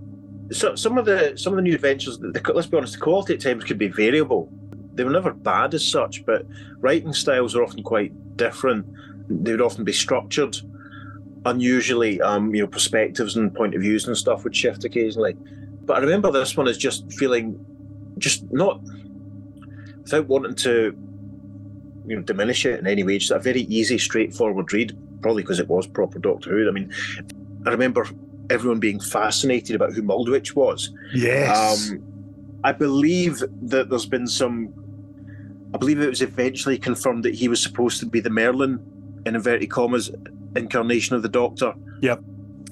So, 0.53 0.75
some 0.77 0.97
of 0.97 1.05
the 1.05 1.37
some 1.37 1.53
of 1.53 1.57
the 1.57 1.63
new 1.63 1.75
adventures. 1.75 2.19
The, 2.19 2.41
let's 2.55 2.69
be 2.69 2.77
honest, 2.77 2.95
the 2.95 3.01
quality 3.01 3.35
at 3.35 3.41
times 3.41 3.65
could 3.65 3.79
be 3.79 3.89
variable. 3.89 4.49
They 4.95 5.05
were 5.05 5.11
never 5.11 5.33
bad 5.33 5.75
as 5.75 5.87
such, 5.87 6.25
but 6.25 6.47
writing 6.79 7.13
styles 7.13 7.55
are 7.55 7.63
often 7.63 7.83
quite 7.83 8.13
different. 8.37 8.87
They 9.29 9.51
would 9.51 9.61
often 9.61 9.85
be 9.85 9.93
structured 9.93 10.57
unusually. 11.45 12.21
Um, 12.23 12.55
you 12.55 12.63
know, 12.63 12.67
perspectives 12.67 13.37
and 13.37 13.55
point 13.55 13.75
of 13.75 13.83
views 13.83 14.07
and 14.07 14.17
stuff 14.17 14.45
would 14.45 14.57
shift 14.57 14.85
occasionally. 14.85 15.37
But 15.87 15.99
I 15.99 16.01
remember 16.01 16.31
this 16.31 16.57
one 16.57 16.69
as 16.69 16.77
just 16.77 17.11
feeling, 17.13 17.65
just 18.19 18.51
not 18.53 18.81
without 20.03 20.27
wanting 20.27 20.55
to, 20.57 20.97
you 22.07 22.17
know, 22.17 22.23
diminish 22.23 22.67
it 22.67 22.79
in 22.81 22.87
any 22.87 23.03
way. 23.03 23.19
Just 23.19 23.33
a 23.33 23.39
very 23.39 23.63
easy, 23.63 23.99
straightforward 23.99 24.73
read. 24.73 24.97
Probably 25.23 25.43
because 25.43 25.61
it 25.61 25.69
was 25.69 25.87
proper 25.87 26.19
Doctor 26.19 26.51
Who. 26.51 26.69
I 26.69 26.73
mean, 26.73 26.93
I 27.65 27.71
remember 27.71 28.07
everyone 28.51 28.79
being 28.79 29.01
fascinated 29.01 29.75
about 29.75 29.93
who 29.93 30.03
Muldwich 30.03 30.55
was. 30.55 30.93
yes 31.15 31.91
Um, 31.91 32.03
I 32.63 32.73
believe 32.73 33.43
that 33.63 33.91
there's 33.91 34.07
been 34.07 34.27
some. 34.27 34.73
I 35.75 35.79
believe 35.79 36.01
it 36.01 36.09
was 36.09 36.23
eventually 36.23 36.79
confirmed 36.79 37.25
that 37.25 37.35
he 37.35 37.49
was 37.49 37.63
supposed 37.63 38.01
to 38.01 38.07
be 38.07 38.21
the 38.21 38.31
Merlin, 38.31 38.81
in 39.27 39.35
inverted 39.35 39.71
commas, 39.71 40.11
incarnation 40.55 41.17
of 41.17 41.23
the 41.23 41.29
Doctor. 41.29 41.75
Yep. 42.01 42.23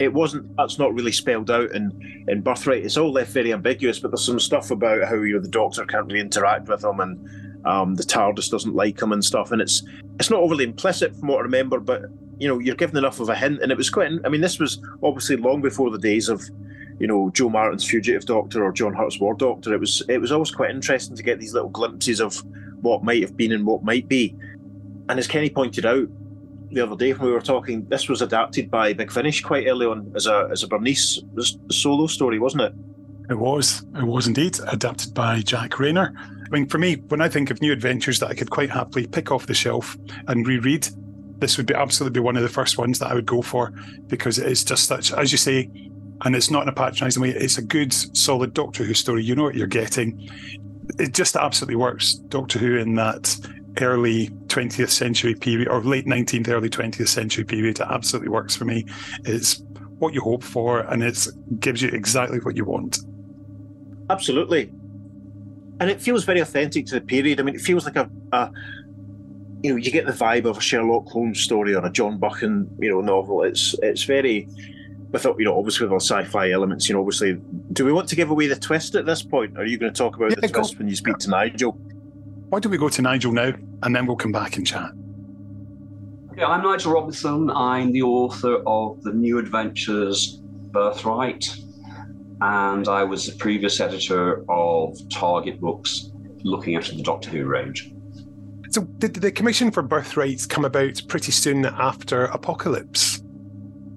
It 0.01 0.13
wasn't. 0.13 0.57
That's 0.57 0.79
not 0.79 0.93
really 0.95 1.13
spelled 1.13 1.51
out 1.51 1.71
in 1.71 2.25
in 2.29 2.41
Birthright. 2.41 2.85
It's 2.85 2.97
all 2.97 3.13
left 3.13 3.31
very 3.33 3.53
ambiguous. 3.53 4.01
But 4.01 4.11
there's 4.11 4.25
some 4.25 4.41
stuff 4.41 4.71
about 4.71 5.05
how 5.05 5.15
you 5.17 5.35
know 5.35 5.41
the 5.41 5.49
Doctor 5.49 5.85
can't 5.87 6.07
really 6.07 6.21
interact 6.21 6.69
with 6.69 6.83
him, 6.83 7.01
and 7.01 7.65
um, 7.67 7.95
the 7.95 8.03
TARDIS 8.03 8.51
doesn't 8.51 8.75
like 8.75 9.01
him 9.01 9.13
and 9.13 9.25
stuff. 9.25 9.53
And 9.53 9.63
it's 9.63 9.85
it's 10.19 10.31
not 10.31 10.41
overly 10.41 10.65
implicit 10.65 11.15
from 11.15 11.29
what 11.29 11.39
I 11.39 11.43
remember, 11.43 11.79
but 11.79 12.03
you 12.39 12.49
know 12.49 12.59
you're 12.59 12.75
given 12.75 12.97
enough 12.97 13.21
of 13.21 13.29
a 13.29 13.37
hint. 13.37 13.63
And 13.63 13.71
it 13.71 13.79
was 13.79 13.89
quite. 13.89 14.11
I 14.25 14.29
mean, 14.29 14.41
this 14.41 14.59
was 14.59 14.83
obviously 15.03 15.37
long 15.37 15.61
before 15.61 15.91
the 15.91 15.99
days 15.99 16.29
of 16.29 16.43
you 16.99 17.07
know 17.07 17.31
Jo 17.31 17.49
Martin's 17.49 17.85
Fugitive 17.85 18.25
Doctor 18.25 18.65
or 18.65 18.73
John 18.73 18.95
Hurt's 18.95 19.21
War 19.21 19.35
Doctor. 19.35 19.73
It 19.75 19.81
was 19.81 20.03
it 20.09 20.19
was 20.19 20.33
always 20.33 20.51
quite 20.51 20.71
interesting 20.71 21.17
to 21.17 21.23
get 21.23 21.39
these 21.39 21.55
little 21.55 21.71
glimpses 21.71 22.21
of 22.21 22.43
what 22.83 23.05
might 23.05 23.23
have 23.23 23.37
been 23.37 23.53
and 23.53 23.65
what 23.65 23.85
might 23.85 24.09
be. 24.09 24.35
And 25.09 25.19
as 25.19 25.29
Kenny 25.29 25.51
pointed 25.51 25.87
out 25.87 26.09
the 26.71 26.81
other 26.81 26.97
day 26.97 27.13
when 27.13 27.29
we 27.29 27.33
were 27.33 27.41
talking, 27.41 27.87
this 27.89 28.09
was 28.09 28.23
adapted 28.23 28.71
by 28.71 28.93
Big 28.93 29.11
Finish 29.11 29.43
quite 29.43 29.67
early 29.67 29.87
on 29.87 30.13
as 30.15 30.27
a 30.27 30.49
as 30.51 30.63
a 30.63 30.69
Bernice 30.69 31.23
solo 31.71 32.07
story, 32.07 32.39
wasn't 32.39 32.63
it? 32.63 32.73
It 33.31 33.39
was. 33.39 33.85
It 33.97 34.05
was 34.05 34.27
indeed 34.27 34.59
adapted 34.69 35.15
by 35.15 35.41
Jack 35.41 35.79
Rayner. 35.79 36.15
I 36.19 36.49
mean, 36.51 36.69
for 36.69 36.79
me, 36.79 36.97
when 37.09 37.23
I 37.23 37.29
think 37.29 37.51
of 37.51 37.61
new 37.63 37.73
adventures 37.73 38.19
that 38.21 38.29
I 38.29 38.35
could 38.35 38.51
quite 38.51 38.71
happily 38.71 39.07
pick 39.07 39.31
off 39.31 39.47
the 39.47 39.55
shelf 39.55 39.97
and 40.29 40.47
reread, 40.47 40.87
this 41.39 41.57
would 41.57 41.67
be 41.67 41.75
absolutely 41.75 42.21
one 42.21 42.37
of 42.37 42.43
the 42.43 42.49
first 42.49 42.77
ones 42.77 42.99
that 42.99 43.11
I 43.11 43.15
would 43.15 43.27
go 43.27 43.41
for 43.41 43.73
because 44.09 44.39
it 44.39 44.47
is 44.47 44.63
just 44.63 44.87
such, 44.87 45.13
as 45.13 45.33
you 45.33 45.39
say, 45.39 45.71
and 46.25 46.37
it's 46.37 46.51
not 46.51 46.63
in 46.65 46.69
a 46.69 46.73
patronising 46.73 47.23
way. 47.23 47.31
It's 47.31 47.59
a 47.59 47.63
good, 47.63 47.93
solid 47.93 48.53
Doctor 48.53 48.85
Who 48.85 48.95
story. 48.95 49.25
You 49.25 49.35
know 49.35 49.45
what 49.45 49.55
you're 49.55 49.67
getting. 49.67 50.29
It 50.99 51.15
just 51.15 51.35
absolutely 51.35 51.77
works. 51.77 52.15
Doctor 52.15 52.59
Who 52.59 52.77
in 52.77 52.95
that 52.97 53.37
early 53.81 54.29
20th 54.47 54.91
century 54.91 55.35
period 55.35 55.69
or 55.69 55.83
late 55.83 56.07
19th, 56.07 56.49
early 56.49 56.71
20th 56.71 57.09
century 57.09 57.45
period. 57.45 57.81
It 57.81 57.87
absolutely 57.89 58.31
works 58.31 58.55
for 58.55 58.65
me. 58.65 58.87
It's 59.25 59.63
what 59.99 60.15
you 60.15 60.21
hope 60.21 60.43
for, 60.43 60.81
and 60.81 61.03
it 61.03 61.27
gives 61.61 61.83
you 61.83 61.89
exactly 61.89 62.39
what 62.39 62.57
you 62.57 62.65
want. 62.65 63.01
Absolutely. 64.11 64.71
And 65.81 65.91
it 65.91 66.01
feels 66.01 66.25
very 66.25 66.41
authentic 66.41 66.87
to 66.87 66.95
the 66.95 67.01
period. 67.01 67.41
I 67.41 67.43
mean, 67.43 67.55
it 67.55 67.61
feels 67.61 67.85
like 67.85 67.97
a, 67.97 68.09
a 68.33 68.51
you 69.63 69.71
know, 69.71 69.77
you 69.77 69.91
get 69.91 70.07
the 70.07 70.13
vibe 70.13 70.45
of 70.45 70.59
a 70.59 70.61
Sherlock 70.61 71.07
Holmes 71.09 71.41
story 71.41 71.75
or 71.75 71.85
a 71.85 71.91
John 71.91 72.19
Buchan, 72.19 72.69
you 72.79 72.91
know, 72.91 73.01
novel. 73.01 73.43
It's 73.43 73.75
it's 73.83 74.05
very 74.05 74.47
without, 75.11 75.37
you 75.39 75.45
know, 75.45 75.57
obviously 75.57 75.87
with 75.87 75.93
all 75.93 76.01
sci-fi 76.01 76.51
elements, 76.51 76.89
you 76.89 76.95
know, 76.95 77.01
obviously 77.01 77.41
do 77.73 77.85
we 77.85 77.93
want 77.93 78.09
to 78.09 78.17
give 78.17 78.31
away 78.31 78.47
the 78.47 78.57
twist 78.57 78.95
at 78.95 79.07
this 79.07 79.23
point? 79.23 79.57
Or 79.57 79.63
are 79.63 79.65
you 79.65 79.79
going 79.79 79.93
to 79.93 79.97
talk 79.97 80.17
about 80.17 80.31
Yeah, 80.31 80.41
the 80.41 80.49
twist 80.49 80.77
when 80.77 80.89
you 80.89 80.97
speak 80.97 81.19
to 81.19 81.31
Nigel? 81.31 81.79
Why 82.55 82.61
don't 82.61 82.71
we 82.71 82.79
go 82.79 82.89
to 82.89 83.03
Nigel 83.03 83.33
now, 83.33 83.53
and 83.83 83.97
then 83.97 84.07
we'll 84.07 84.15
come 84.15 84.31
back 84.31 84.57
and 84.57 84.65
chat. 84.65 84.93
Yeah, 86.37 86.47
I'm 86.47 86.63
Nigel 86.63 86.93
Robinson. 86.93 87.51
I'm 87.51 87.91
the 87.91 88.03
author 88.03 88.63
of 88.65 89.03
The 89.03 89.13
New 89.13 89.41
Adventures 89.41 90.39
Birthright, 90.71 91.45
and 92.41 92.87
I 92.87 93.03
was 93.03 93.27
the 93.27 93.37
previous 93.39 93.81
editor 93.81 94.49
of 94.49 94.97
Target 95.13 95.61
Books, 95.61 96.13
looking 96.45 96.77
after 96.77 96.95
the 96.95 97.03
Doctor 97.03 97.29
Who 97.31 97.45
range. 97.45 97.93
So 98.71 98.83
did 98.83 99.15
the 99.15 99.33
commission 99.33 99.73
for 99.73 99.83
Birthrights 99.83 100.47
come 100.47 100.65
about 100.65 101.03
pretty 101.09 101.33
soon 101.33 101.65
after 101.65 102.27
Apocalypse? 102.27 103.21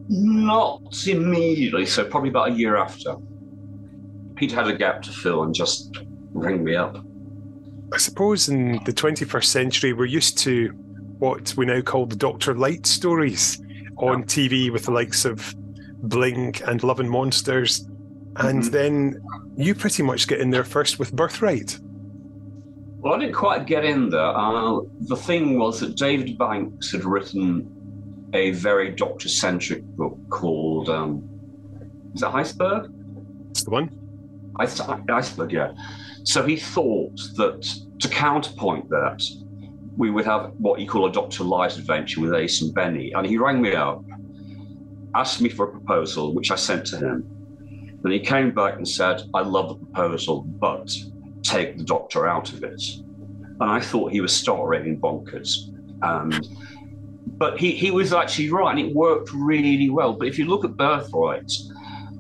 Not 0.10 1.06
immediately, 1.06 1.86
so 1.86 2.06
probably 2.06 2.30
about 2.30 2.50
a 2.50 2.54
year 2.54 2.76
after. 2.76 3.18
Peter 4.36 4.56
had 4.56 4.68
a 4.68 4.76
gap 4.76 5.04
to 5.04 5.12
fill 5.12 5.44
and 5.44 5.54
just 5.54 5.96
rang 6.34 6.64
me 6.64 6.76
up. 6.76 6.98
I 7.94 7.98
suppose 7.98 8.50
in 8.50 8.74
the 8.86 8.92
21st 8.94 9.46
century, 9.46 9.94
we're 9.94 10.06
used 10.06 10.38
to 10.40 10.70
what 11.20 11.54
we 11.58 11.66
now 11.66 11.82
call 11.82 12.06
the 12.06 12.16
Dr. 12.16 12.54
Light 12.54 12.86
stories 12.86 13.62
on 13.98 14.24
TV 14.24 14.70
with 14.72 14.84
the 14.86 14.92
likes 14.92 15.26
of 15.26 15.56
Blink 16.04 16.62
and 16.68 16.84
Love 16.84 17.00
and 17.00 17.10
Monsters. 17.10 17.88
And 18.36 18.62
Mhm. 18.64 18.72
then 18.72 19.22
you 19.56 19.74
pretty 19.74 20.04
much 20.04 20.28
get 20.28 20.40
in 20.40 20.50
there 20.52 20.64
first 20.64 21.00
with 21.00 21.16
Birthright. 21.16 21.80
Well, 23.00 23.14
I 23.14 23.20
didn't 23.20 23.36
quite 23.36 23.66
get 23.66 23.86
in 23.86 24.10
there. 24.10 24.20
Uh, 24.38 24.82
the 25.02 25.16
thing 25.16 25.58
was 25.58 25.80
that 25.80 25.96
David 25.96 26.38
Banks 26.38 26.92
had 26.92 27.06
written 27.06 27.68
a 28.34 28.52
very 28.52 28.92
doctor 28.92 29.30
centric 29.30 29.84
book 29.96 30.18
called 30.30 30.90
um, 30.90 31.24
Is 32.14 32.22
it 32.22 32.28
Iceberg? 32.34 32.92
That's 33.48 33.64
the 33.64 33.70
one. 33.72 33.90
Ice- 34.60 34.82
Iceberg, 35.10 35.52
yeah. 35.52 35.74
So 36.24 36.46
he 36.46 36.58
thought 36.58 37.18
that 37.36 37.68
to 38.00 38.10
counterpoint 38.10 38.90
that, 38.90 39.22
we 39.96 40.12
would 40.12 40.26
have 40.26 40.52
what 40.58 40.80
you 40.80 40.88
call 40.88 41.08
a 41.08 41.12
Doctor 41.12 41.44
Light 41.44 41.78
adventure 41.78 42.22
with 42.22 42.34
Ace 42.34 42.62
and 42.62 42.74
Benny. 42.74 43.12
And 43.14 43.26
he 43.26 43.38
rang 43.38 43.62
me 43.62 43.74
up, 43.74 44.04
asked 45.16 45.42
me 45.42 45.50
for 45.50 45.68
a 45.68 45.72
proposal, 45.72 46.34
which 46.34 46.52
I 46.52 46.56
sent 46.56 46.86
to 46.88 46.98
him. 46.98 47.28
Then 48.04 48.12
he 48.12 48.20
came 48.20 48.54
back 48.54 48.76
and 48.76 48.88
said, 48.88 49.24
I 49.34 49.42
love 49.42 49.70
the 49.70 49.86
proposal, 49.86 50.44
but 50.44 50.96
take 51.42 51.78
the 51.78 51.84
Doctor 51.84 52.28
out 52.28 52.54
of 52.54 52.64
it. 52.64 52.82
And 53.60 53.72
I 53.72 53.80
thought 53.80 54.12
he 54.12 54.22
was 54.22 54.34
star 54.34 54.68
rating 54.68 55.00
bonkers. 55.00 55.74
And 56.04 56.48
but 57.38 57.60
he, 57.60 57.72
he 57.72 57.92
was 57.92 58.14
actually 58.14 58.50
right, 58.50 58.72
and 58.78 58.80
it 58.80 58.96
worked 58.96 59.32
really 59.34 59.90
well. 59.90 60.14
But 60.14 60.28
if 60.28 60.40
you 60.40 60.46
look 60.46 60.66
at 60.66 60.78
Birthright, 60.78 61.52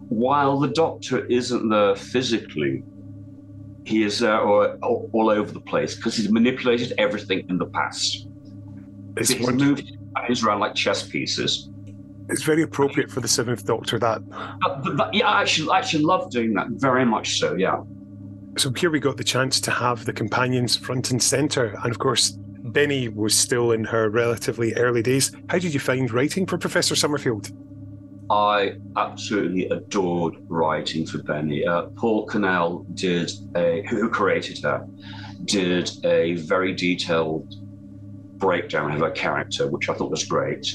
while 0.09 0.59
the 0.59 0.69
Doctor 0.69 1.25
isn't 1.25 1.69
there 1.69 1.95
physically, 1.95 2.83
he 3.85 4.03
is 4.03 4.19
there 4.19 4.39
all, 4.41 4.65
all, 4.83 5.09
all 5.13 5.29
over 5.29 5.51
the 5.51 5.61
place 5.61 5.95
because 5.95 6.15
he's 6.17 6.29
manipulated 6.31 6.93
everything 6.97 7.45
in 7.49 7.57
the 7.57 7.65
past. 7.67 8.27
It's, 9.15 9.29
He's 9.29 9.45
one, 9.45 9.57
moved 9.57 9.91
things 10.27 10.43
around 10.43 10.59
like 10.59 10.75
chess 10.75 11.07
pieces. 11.07 11.69
it's 12.29 12.43
very 12.43 12.61
appropriate 12.61 13.09
for 13.09 13.19
the 13.21 13.27
Seventh 13.27 13.65
Doctor, 13.65 13.97
that. 13.99 14.21
But, 14.29 14.83
but- 14.83 14.97
but, 14.97 15.13
yeah, 15.13 15.27
I 15.27 15.41
actually, 15.41 15.69
I 15.71 15.79
actually 15.79 16.03
love 16.03 16.29
doing 16.29 16.53
that 16.53 16.67
very 16.71 17.05
much 17.05 17.39
so. 17.39 17.55
Yeah. 17.55 17.81
So 18.57 18.71
here 18.73 18.89
we 18.89 18.99
got 18.99 19.17
the 19.17 19.23
chance 19.23 19.59
to 19.61 19.71
have 19.71 20.05
the 20.05 20.13
companions 20.13 20.75
front 20.75 21.11
and 21.11 21.21
centre. 21.21 21.75
And 21.83 21.91
of 21.91 21.99
course, 21.99 22.31
Benny 22.31 23.07
was 23.07 23.35
still 23.35 23.71
in 23.71 23.83
her 23.85 24.09
relatively 24.09 24.73
early 24.75 25.01
days. 25.03 25.31
How 25.49 25.59
did 25.59 25.73
you 25.73 25.79
find 25.79 26.11
writing 26.11 26.45
for 26.45 26.57
Professor 26.57 26.95
Summerfield? 26.95 27.51
I 28.29 28.73
absolutely 28.97 29.69
adored 29.69 30.35
writing 30.49 31.05
for 31.05 31.23
Benny. 31.23 31.65
Uh, 31.65 31.83
Paul 31.95 32.27
Cornell 32.27 32.85
did 32.93 33.31
a, 33.55 33.85
who 33.89 34.09
created 34.09 34.61
her, 34.63 34.85
did 35.45 35.89
a 36.03 36.35
very 36.35 36.73
detailed 36.73 37.53
breakdown 38.37 38.91
of 38.91 38.99
her 38.99 39.11
character, 39.11 39.67
which 39.67 39.89
I 39.89 39.93
thought 39.93 40.11
was 40.11 40.25
great. 40.25 40.67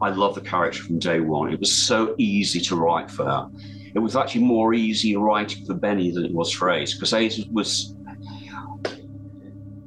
I 0.00 0.10
love 0.10 0.34
the 0.34 0.40
character 0.40 0.82
from 0.82 0.98
day 0.98 1.20
one. 1.20 1.52
It 1.52 1.60
was 1.60 1.76
so 1.76 2.14
easy 2.18 2.60
to 2.60 2.76
write 2.76 3.10
for 3.10 3.24
her. 3.24 3.48
It 3.94 3.98
was 3.98 4.16
actually 4.16 4.44
more 4.44 4.72
easy 4.72 5.14
writing 5.14 5.64
for 5.66 5.74
Benny 5.74 6.10
than 6.10 6.24
it 6.24 6.32
was 6.32 6.52
for 6.52 6.70
Ace, 6.70 6.94
because 6.94 7.12
Ace 7.12 7.44
was 7.52 7.94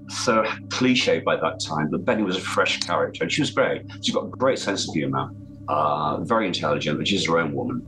so 0.10 0.46
cliche 0.70 1.20
by 1.20 1.36
that 1.36 1.60
time, 1.60 1.90
but 1.90 2.06
Benny 2.06 2.24
was 2.24 2.38
a 2.38 2.42
fresh 2.42 2.80
character, 2.80 3.24
and 3.24 3.32
she 3.32 3.42
was 3.42 3.50
great. 3.50 3.82
She's 4.04 4.14
got 4.14 4.26
a 4.26 4.30
great 4.30 4.60
sense 4.60 4.88
of 4.88 4.94
humor 4.94 5.30
uh, 5.68 6.18
very 6.22 6.48
intelligent, 6.48 6.98
but 6.98 7.08
she's 7.08 7.28
her 7.28 7.40
own 7.40 7.54
woman. 7.54 7.86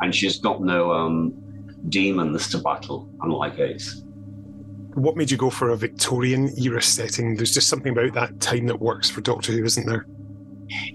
And 0.00 0.14
she's 0.14 0.38
got 0.38 0.62
no 0.62 0.92
um, 0.92 1.34
demons 1.88 2.48
to 2.50 2.58
battle, 2.58 3.08
unlike 3.22 3.58
Ace. 3.58 4.02
What 4.94 5.16
made 5.16 5.30
you 5.30 5.36
go 5.36 5.50
for 5.50 5.70
a 5.70 5.76
Victorian 5.76 6.52
era 6.58 6.82
setting? 6.82 7.36
There's 7.36 7.52
just 7.52 7.68
something 7.68 7.92
about 7.92 8.14
that 8.14 8.40
time 8.40 8.66
that 8.66 8.80
works 8.80 9.10
for 9.10 9.20
Doctor 9.20 9.52
Who, 9.52 9.64
isn't 9.64 9.86
there? 9.86 10.06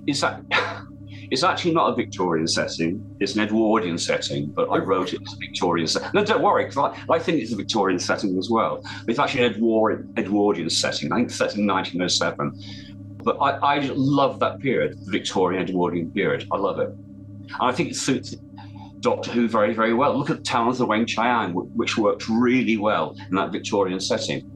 It's, 0.08 0.22
that, 0.22 0.42
it's 1.32 1.44
actually 1.44 1.74
not 1.74 1.94
a 1.94 1.96
Victorian 1.96 2.48
setting, 2.48 3.16
it's 3.20 3.36
an 3.36 3.42
Edwardian 3.42 3.98
setting, 3.98 4.48
but 4.48 4.68
I 4.70 4.78
wrote 4.78 5.14
it 5.14 5.22
as 5.26 5.34
a 5.34 5.38
Victorian 5.38 5.88
setting. 5.88 6.10
No, 6.14 6.26
don't 6.26 6.42
worry, 6.42 6.66
because 6.66 6.78
I, 6.78 7.14
I 7.14 7.20
think 7.20 7.42
it's 7.42 7.54
a 7.54 7.56
Victorian 7.56 8.00
setting 8.00 8.38
as 8.38 8.50
well. 8.50 8.84
It's 9.08 9.20
actually 9.20 9.46
an 9.46 9.54
Edward, 9.54 10.10
Edwardian 10.18 10.70
setting. 10.70 11.12
I 11.12 11.18
think 11.18 11.30
it's 11.30 11.38
set 11.38 11.56
in 11.56 11.68
1907. 11.68 12.91
But 13.24 13.38
I, 13.38 13.78
I 13.78 13.80
love 13.94 14.40
that 14.40 14.60
period, 14.60 14.98
the 15.06 15.12
Victorian 15.12 15.64
Edwardian 15.64 16.12
period. 16.12 16.48
I 16.52 16.58
love 16.58 16.80
it. 16.80 16.90
And 16.90 17.56
I 17.60 17.72
think 17.72 17.92
it 17.92 17.96
suits 17.96 18.36
Doctor 19.00 19.32
Who 19.32 19.48
very, 19.48 19.74
very 19.74 19.94
well. 19.94 20.18
Look 20.18 20.30
at 20.30 20.44
Talons 20.44 20.80
of 20.80 20.88
the 20.88 20.94
Weng 20.94 21.08
Chiang, 21.08 21.54
which 21.54 21.98
works 21.98 22.30
really 22.30 22.78
well 22.78 23.16
in 23.30 23.36
that 23.36 23.52
Victorian 23.52 24.00
setting. 24.00 24.50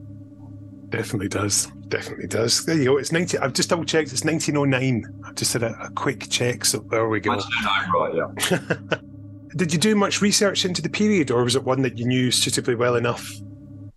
Definitely 0.88 1.28
does. 1.28 1.66
Definitely 1.88 2.28
does. 2.28 2.64
There 2.64 2.76
you 2.76 2.84
go. 2.84 2.96
It's 2.96 3.12
90. 3.12 3.38
I've 3.38 3.52
just 3.52 3.68
double 3.68 3.84
checked. 3.84 4.12
It's 4.12 4.24
1909. 4.24 5.22
I've 5.24 5.34
just 5.34 5.52
had 5.52 5.64
a, 5.64 5.76
a 5.82 5.90
quick 5.90 6.30
check. 6.30 6.64
So 6.64 6.78
there 6.90 7.08
we 7.08 7.20
go. 7.20 7.32
I 7.32 7.36
don't 7.36 8.14
know, 8.14 8.22
right, 8.22 8.32
yeah. 8.50 8.98
Did 9.56 9.72
you 9.72 9.78
do 9.78 9.96
much 9.96 10.20
research 10.20 10.64
into 10.64 10.82
the 10.82 10.90
period, 10.90 11.30
or 11.30 11.42
was 11.42 11.56
it 11.56 11.64
one 11.64 11.82
that 11.82 11.98
you 11.98 12.06
knew 12.06 12.30
suitably 12.30 12.74
well 12.74 12.94
enough? 12.94 13.32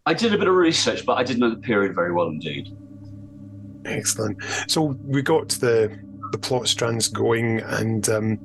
I 0.06 0.14
did 0.14 0.34
a 0.34 0.38
bit 0.38 0.48
of 0.48 0.56
research, 0.56 1.06
but 1.06 1.18
I 1.18 1.24
didn't 1.24 1.40
know 1.40 1.50
the 1.50 1.58
period 1.58 1.94
very 1.94 2.14
well 2.14 2.28
indeed. 2.28 2.70
Excellent. 3.90 4.38
So 4.68 4.98
we 5.04 5.22
got 5.22 5.50
the 5.50 5.98
the 6.32 6.38
plot 6.38 6.68
strands 6.68 7.08
going, 7.08 7.60
and 7.62 8.08
um, 8.10 8.40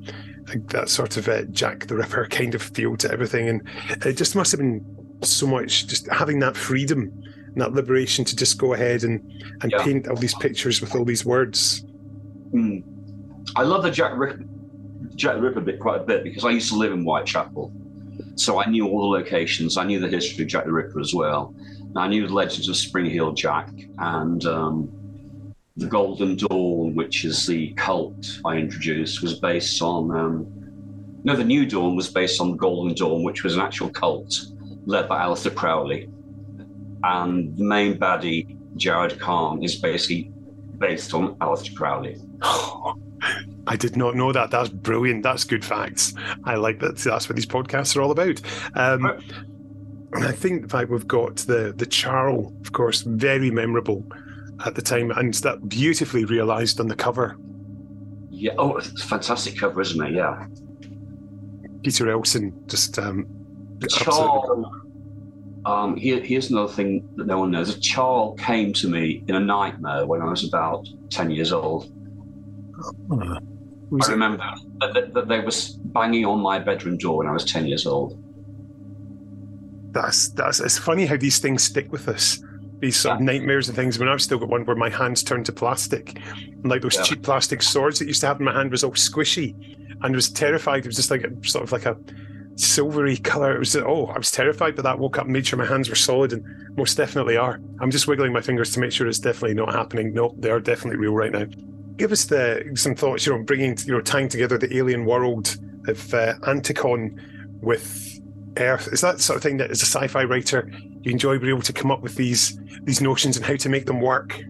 that 0.69 0.89
sort 0.89 1.17
of 1.17 1.29
uh, 1.29 1.43
Jack 1.45 1.87
the 1.87 1.97
Ripper 1.97 2.27
kind 2.31 2.55
of 2.55 2.63
feel 2.63 2.97
to 2.99 3.11
everything, 3.11 3.49
and 3.49 3.63
it 4.07 4.17
just 4.17 4.35
must 4.35 4.51
have 4.53 4.61
been 4.61 4.85
so 5.23 5.47
much 5.47 5.87
just 5.87 6.07
having 6.09 6.39
that 6.41 6.57
freedom, 6.57 7.13
and 7.47 7.61
that 7.61 7.73
liberation 7.73 8.25
to 8.25 8.37
just 8.37 8.59
go 8.59 8.73
ahead 8.75 9.05
and 9.05 9.21
and 9.63 9.71
Yeah. 9.73 9.83
paint 9.85 10.09
all 10.09 10.17
these 10.17 10.35
pictures 10.35 10.81
with 10.81 10.95
all 10.95 11.05
these 11.05 11.25
words. 11.25 11.85
Hmm. 12.51 12.79
I 13.57 13.63
love 13.63 13.83
the 13.83 13.91
Jack 13.91 14.13
Ripper, 14.17 14.43
Jack 15.15 15.37
the 15.37 15.43
Ripper 15.43 15.61
bit 15.61 15.79
quite 15.79 16.01
a 16.01 16.05
bit 16.05 16.25
because 16.25 16.45
I 16.45 16.51
used 16.51 16.69
to 16.71 16.77
live 16.77 16.93
in 16.93 17.03
Whitechapel, 17.05 17.71
so 18.37 18.61
I 18.61 18.67
knew 18.71 18.89
all 18.89 19.03
the 19.03 19.19
locations. 19.19 19.77
I 19.77 19.85
knew 19.85 20.01
the 20.01 20.09
history 20.09 20.45
of 20.45 20.49
Jack 20.51 20.65
the 20.65 20.73
Ripper 20.73 21.01
as 21.01 21.13
well. 21.15 21.55
And 21.95 21.99
I 21.99 22.09
knew 22.09 22.27
the 22.27 22.33
legends 22.35 22.69
of 22.69 22.75
Springheel 22.75 23.37
Jack 23.37 23.71
and 23.99 24.45
um, 24.47 24.91
the 25.77 25.87
Golden 25.87 26.37
Dawn, 26.37 26.95
which 26.95 27.25
is 27.25 27.47
the 27.47 27.73
cult 27.75 28.41
I 28.45 28.57
introduced, 28.57 29.23
was 29.23 29.39
based 29.41 29.83
on. 29.83 30.11
Um, 30.17 30.47
no, 31.25 31.35
the 31.35 31.45
New 31.45 31.67
Dawn 31.67 31.97
was 31.97 32.09
based 32.09 32.41
on 32.41 32.53
the 32.53 32.57
Golden 32.57 32.95
Dawn, 32.95 33.23
which 33.25 33.43
was 33.43 33.55
an 33.57 33.61
actual 33.61 33.89
cult 33.89 34.35
led 34.87 35.09
by 35.09 35.25
Aleister 35.25 35.55
Crowley, 35.55 36.09
and 37.03 37.57
the 37.57 37.65
main 37.65 37.99
baddie 37.99 38.57
Jared 38.77 39.19
Khan 39.19 39.63
is 39.63 39.77
basically 39.77 40.31
based 40.79 41.15
on 41.15 41.35
Aleister 41.37 41.75
Crowley. 41.75 42.21
I 43.67 43.77
did 43.77 43.97
not 43.97 44.15
know 44.15 44.31
that. 44.33 44.51
That's 44.51 44.69
brilliant. 44.69 45.23
That's 45.23 45.45
good 45.45 45.65
facts. 45.65 46.15
I 46.45 46.57
like 46.57 46.81
that. 46.81 46.99
That's 46.99 47.29
what 47.29 47.37
these 47.37 47.47
podcasts 47.47 47.97
are 47.97 48.03
all 48.03 48.11
about. 48.11 48.41
Um, 48.75 49.11
Right. 50.15 50.29
I 50.29 50.33
think 50.33 50.63
the 50.63 50.69
fact 50.69 50.91
we've 50.91 51.09
got 51.09 51.39
the 51.39 51.75
the 51.77 51.87
Charl, 51.87 52.53
of 52.61 52.71
course, 52.71 53.01
very 53.01 53.51
memorable 53.51 54.07
at 54.65 54.75
the 54.75 54.83
time, 54.83 55.11
and 55.13 55.35
that 55.35 55.69
beautifully 55.69 56.25
realised 56.25 56.81
on 56.81 56.89
the 56.89 56.97
cover. 56.97 57.37
Yeah. 58.31 58.53
Oh, 58.59 58.77
it's 58.77 59.03
a 59.03 59.07
fantastic 59.07 59.59
cover, 59.59 59.81
isn't 59.81 60.03
it? 60.05 60.13
Yeah. 60.13 60.47
Peter 61.83 62.11
Elson 62.11 62.53
just 62.67 62.99
um, 62.99 63.27
absolutely- 63.83 64.13
Charl. 64.13 64.81
Um, 65.67 65.97
here, 65.97 66.21
here's 66.21 66.51
another 66.51 66.71
thing 66.71 67.09
that 67.17 67.27
no 67.27 67.39
one 67.39 67.51
knows. 67.51 67.75
A 67.75 67.81
Charl 67.81 68.35
came 68.35 68.73
to 68.75 68.89
me 68.89 69.25
in 69.29 69.35
a 69.35 69.41
nightmare 69.41 70.05
when 70.07 70.21
I 70.21 70.27
was 70.27 70.47
about 70.47 70.87
10 71.11 71.31
years 71.31 71.53
old. 71.53 71.91
Uh, 73.11 73.17
I 73.17 73.39
it- 73.93 74.09
remember 74.09 74.45
that, 74.81 74.93
that, 74.93 75.15
that 75.15 75.29
they 75.29 75.41
were 75.41 75.51
banging 75.87 76.27
on 76.27 76.41
my 76.41 76.59
bedroom 76.59 76.99
door 76.99 77.19
when 77.19 77.27
I 77.29 77.33
was 77.33 77.45
10 77.45 77.67
years 77.67 77.87
old. 77.87 78.21
that's 79.93 80.29
that's 80.31 80.59
it's 80.61 80.77
funny 80.77 81.07
how 81.07 81.17
these 81.17 81.39
things 81.39 81.63
stick 81.63 81.91
with 81.93 82.09
us. 82.09 82.43
These 82.81 82.97
sort 82.99 83.17
of 83.17 83.21
nightmares 83.23 83.69
and 83.69 83.77
things. 83.77 83.99
When 83.99 84.09
I've 84.09 84.21
still 84.21 84.39
got 84.39 84.49
one 84.49 84.65
where 84.65 84.77
my 84.77 84.91
hands 84.91 85.23
turned 85.23 85.47
to 85.47 85.53
plastic, 85.53 86.19
and 86.37 86.67
like 86.67 86.83
those 86.83 86.97
Yeah. 86.97 87.03
cheap 87.03 87.23
plastic 87.23 87.63
swords 87.63 87.99
that 87.99 88.07
used 88.07 88.21
to 88.23 88.27
have 88.27 88.39
in 88.41 88.45
my 88.45 88.53
hand 88.53 88.71
was 88.71 88.85
all 88.85 88.93
squishy, 88.93 89.55
and 90.03 90.15
was 90.15 90.29
terrified. 90.29 90.81
It 90.85 90.87
was 90.87 90.97
just 90.97 91.11
like 91.11 91.25
a 91.25 91.31
sort 91.49 91.65
of 91.65 91.73
like 91.73 91.87
a 91.87 91.97
silvery 92.57 93.17
color. 93.17 93.55
It 93.55 93.59
was 93.59 93.77
oh, 93.77 94.07
I 94.07 94.19
was 94.19 94.31
terrified, 94.31 94.77
but 94.77 94.83
that 94.83 94.99
woke 94.99 95.19
up 95.19 95.25
and 95.25 95.33
made 95.33 95.47
sure 95.47 95.59
my 95.59 95.67
hands 95.67 95.89
were 95.89 95.95
solid, 95.95 96.33
and 96.33 96.45
most 96.77 96.97
definitely 96.97 97.37
are. 97.37 97.61
I'm 97.81 97.91
just 97.91 98.07
wiggling 98.07 98.33
my 98.33 98.41
fingers 98.41 98.73
to 98.73 98.81
make 98.81 98.93
sure 98.93 99.07
it's 99.07 99.19
definitely 99.19 99.55
not 99.55 99.73
happening. 99.73 100.13
No, 100.13 100.35
they 100.39 100.51
are 100.51 100.61
definitely 100.61 100.99
real 100.99 101.15
right 101.15 101.33
now. 101.33 101.47
Give 101.97 102.13
us 102.13 102.25
the 102.25 102.71
some 102.75 102.95
thoughts. 102.95 103.25
You 103.25 103.33
know, 103.37 103.43
bringing 103.45 103.77
you 103.87 103.93
know 103.93 104.01
tying 104.01 104.29
together 104.29 104.59
the 104.59 104.77
alien 104.77 105.05
world 105.05 105.57
of 105.87 106.13
uh, 106.13 106.35
Antykhon 106.43 107.19
with 107.63 108.21
Earth. 108.59 108.89
Is 108.93 109.01
that 109.01 109.21
sort 109.21 109.37
of 109.37 109.43
thing 109.43 109.57
that 109.59 109.71
as 109.71 109.83
a 109.83 109.87
sci-fi 109.87 110.25
writer 110.25 110.71
you 111.03 111.13
enjoy 111.13 111.39
being 111.39 111.51
able 111.51 111.63
to 111.63 111.73
come 111.73 111.91
up 111.91 112.01
with 112.01 112.15
these 112.17 112.59
these 112.83 113.01
notions 113.01 113.37
and 113.37 113.45
how 113.45 113.57
to 113.57 113.69
make 113.69 113.87
them 113.87 114.01
work? 114.01 114.41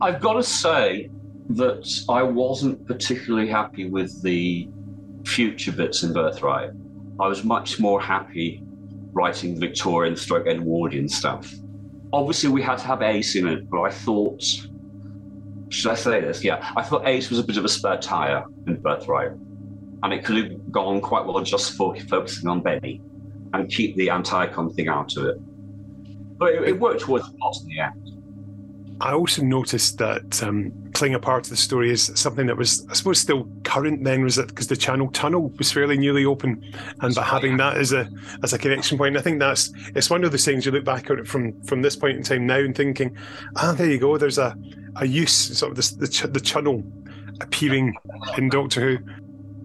I've 0.00 0.20
got 0.20 0.34
to 0.34 0.42
say 0.42 1.10
that 1.50 2.04
I 2.08 2.22
wasn't 2.22 2.86
particularly 2.86 3.48
happy 3.48 3.88
with 3.88 4.22
the 4.22 4.68
future 5.24 5.72
bits 5.72 6.02
in 6.02 6.12
Birthright. 6.12 6.70
I 7.20 7.28
was 7.28 7.44
much 7.44 7.78
more 7.78 8.00
happy 8.00 8.62
writing 9.12 9.58
Victorian 9.58 10.16
stroke 10.16 10.46
Edwardian 10.46 11.08
stuff. 11.08 11.52
Obviously, 12.12 12.50
we 12.50 12.62
had 12.62 12.78
to 12.78 12.86
have 12.86 13.02
Ace 13.02 13.36
in 13.36 13.46
it, 13.46 13.68
but 13.70 13.82
I 13.82 13.90
thought, 13.90 14.42
should 15.68 15.90
I 15.90 15.94
say 15.94 16.20
this? 16.20 16.42
Yeah, 16.42 16.72
I 16.76 16.82
thought 16.82 17.06
Ace 17.06 17.30
was 17.30 17.38
a 17.38 17.44
bit 17.44 17.56
of 17.56 17.64
a 17.64 17.68
spare 17.68 17.98
tire 17.98 18.44
in 18.66 18.80
Birthright, 18.80 19.32
and 20.02 20.12
it 20.12 20.24
could 20.24 20.36
have 20.36 20.72
gone 20.72 21.00
quite 21.00 21.24
well 21.24 21.40
just 21.42 21.76
for 21.76 21.94
focusing 21.96 22.48
on 22.48 22.60
Benny 22.60 23.00
and 23.54 23.70
keep 23.70 23.96
the 23.96 24.08
Antykhon 24.08 24.74
thing 24.74 24.88
out 24.88 25.16
of 25.16 25.26
it. 25.26 25.36
But 26.38 26.54
it, 26.54 26.68
it 26.68 26.80
worked 26.80 27.02
towards 27.02 27.30
the 27.30 27.38
plot 27.38 27.56
in 27.62 27.68
the 27.68 27.80
end. 27.80 28.10
I 29.00 29.12
also 29.12 29.42
noticed 29.42 29.98
that 29.98 30.42
um, 30.42 30.72
playing 30.94 31.14
a 31.14 31.18
part 31.18 31.46
of 31.46 31.50
the 31.50 31.56
story 31.56 31.90
is 31.90 32.12
something 32.14 32.46
that 32.46 32.56
was, 32.56 32.86
I 32.88 32.94
suppose, 32.94 33.18
still 33.18 33.48
current. 33.64 34.04
Then 34.04 34.22
was 34.22 34.38
it 34.38 34.48
because 34.48 34.68
the 34.68 34.76
Channel 34.76 35.10
Tunnel 35.10 35.50
was 35.58 35.72
fairly 35.72 35.98
newly 35.98 36.24
open, 36.24 36.64
and 37.00 37.14
by 37.14 37.22
having 37.22 37.56
that 37.56 37.76
as 37.76 37.92
a 37.92 38.08
as 38.42 38.52
a 38.52 38.58
connection 38.58 38.96
point, 38.96 39.16
I 39.16 39.20
think 39.20 39.40
that's 39.40 39.72
it's 39.94 40.10
one 40.10 40.22
of 40.24 40.30
those 40.30 40.44
things 40.44 40.64
you 40.64 40.72
look 40.72 40.84
back 40.84 41.10
at 41.10 41.18
it 41.18 41.26
from 41.26 41.60
from 41.62 41.82
this 41.82 41.96
point 41.96 42.16
in 42.16 42.22
time 42.22 42.46
now 42.46 42.58
and 42.58 42.74
thinking, 42.74 43.16
ah, 43.56 43.74
there 43.76 43.90
you 43.90 43.98
go. 43.98 44.16
There's 44.16 44.38
a 44.38 44.56
a 44.96 45.06
use 45.06 45.58
sort 45.58 45.70
of 45.70 45.76
this, 45.76 45.90
the 45.90 46.08
ch- 46.08 46.32
the 46.32 46.40
channel 46.40 46.84
appearing 47.40 47.94
in 48.38 48.48
Doctor 48.48 48.80
Who. 48.80 48.98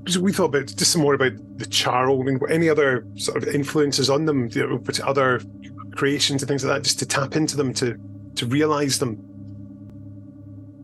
So 0.08 0.20
we 0.20 0.34
thought 0.34 0.46
about 0.46 0.68
just 0.68 0.92
some 0.92 1.02
more 1.02 1.14
about 1.14 1.34
the 1.58 1.66
Charl. 1.66 2.22
I 2.22 2.24
mean, 2.24 2.40
any 2.50 2.70
other 2.70 3.06
sort 3.16 3.44
of 3.44 3.50
influences 3.54 4.10
on 4.10 4.26
them, 4.26 4.50
you 4.52 4.68
know, 4.68 4.82
other 5.04 5.42
creations 5.96 6.42
and 6.42 6.48
things 6.48 6.64
like 6.64 6.76
that, 6.76 6.84
just 6.84 7.00
to 7.00 7.06
tap 7.06 7.36
into 7.36 7.58
them 7.58 7.74
to 7.76 8.00
to 8.36 8.46
realise 8.46 8.98
them? 8.98 9.24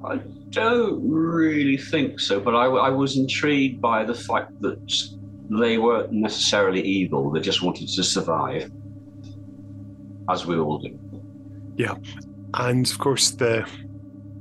I 0.04 0.20
don't 0.50 1.10
really 1.10 1.78
think 1.78 2.20
so, 2.20 2.40
but 2.40 2.56
I, 2.56 2.66
I, 2.66 2.90
was 2.90 3.18
intrigued 3.18 3.82
by 3.82 4.04
the 4.04 4.14
fact 4.14 4.52
that 4.62 5.10
they 5.50 5.78
weren't 5.78 6.12
necessarily 6.12 6.82
evil; 6.82 7.32
they 7.32 7.40
just 7.40 7.62
wanted 7.64 7.88
to 7.88 8.04
survive, 8.04 8.72
as 10.30 10.46
we 10.46 10.58
all 10.58 10.78
do. 10.78 11.00
Yeah, 11.76 11.96
and 12.54 12.88
of 12.90 12.98
course 13.00 13.32
the 13.32 13.68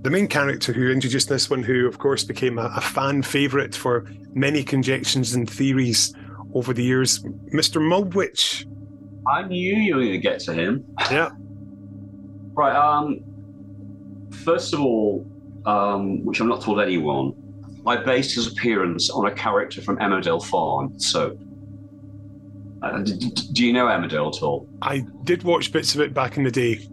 the 0.04 0.10
main 0.10 0.28
character 0.28 0.70
who 0.70 0.90
introduced 0.90 1.30
this 1.30 1.48
one, 1.48 1.62
who 1.62 1.88
of 1.88 1.98
course 1.98 2.24
became 2.24 2.58
a, 2.58 2.70
a 2.76 2.80
fan 2.80 3.22
favourite 3.22 3.74
for 3.74 4.06
many 4.34 4.62
conjectures 4.62 5.32
and 5.34 5.48
theories 5.48 6.14
over 6.52 6.74
the 6.74 6.84
years, 6.84 7.20
Mr. 7.54 7.80
Muldwich. 7.82 8.66
I 9.26 9.42
knew 9.44 9.74
you 9.74 9.96
were 9.96 10.02
going 10.02 10.12
to 10.12 10.18
get 10.18 10.40
to 10.40 10.54
him. 10.54 10.84
Yeah. 11.10 11.30
Right. 12.56 12.76
Um. 12.76 13.18
First 14.44 14.74
of 14.74 14.80
all, 14.80 15.26
um, 15.66 16.24
which 16.24 16.38
I'm 16.38 16.46
not 16.46 16.62
told 16.62 16.80
anyone, 16.80 17.32
I 17.84 17.96
based 17.96 18.36
his 18.36 18.46
appearance 18.46 19.10
on 19.10 19.26
a 19.26 19.32
character 19.32 19.82
from 19.82 19.96
Emmerdale 19.96 20.40
Farm. 20.40 20.96
So, 21.00 21.36
uh, 22.80 23.00
do 23.00 23.66
you 23.66 23.72
know 23.72 23.86
Emmerdale 23.86 24.36
at 24.36 24.40
all? 24.40 24.68
I 24.82 25.04
did 25.24 25.42
watch 25.42 25.72
bits 25.72 25.96
of 25.96 26.00
it 26.00 26.14
back 26.14 26.36
in 26.36 26.44
the 26.44 26.50
day. 26.52 26.86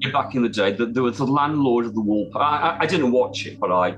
Yeah, 0.00 0.12
back 0.12 0.34
in 0.34 0.42
the 0.42 0.48
day, 0.48 0.72
the, 0.72 0.86
there 0.86 1.02
was 1.02 1.18
the 1.18 1.26
landlord 1.26 1.86
of 1.86 1.94
the 1.94 2.00
Wool. 2.00 2.30
I, 2.36 2.78
I, 2.80 2.86
didn't 2.86 3.10
watch 3.10 3.46
it, 3.46 3.58
but 3.58 3.72
I, 3.72 3.96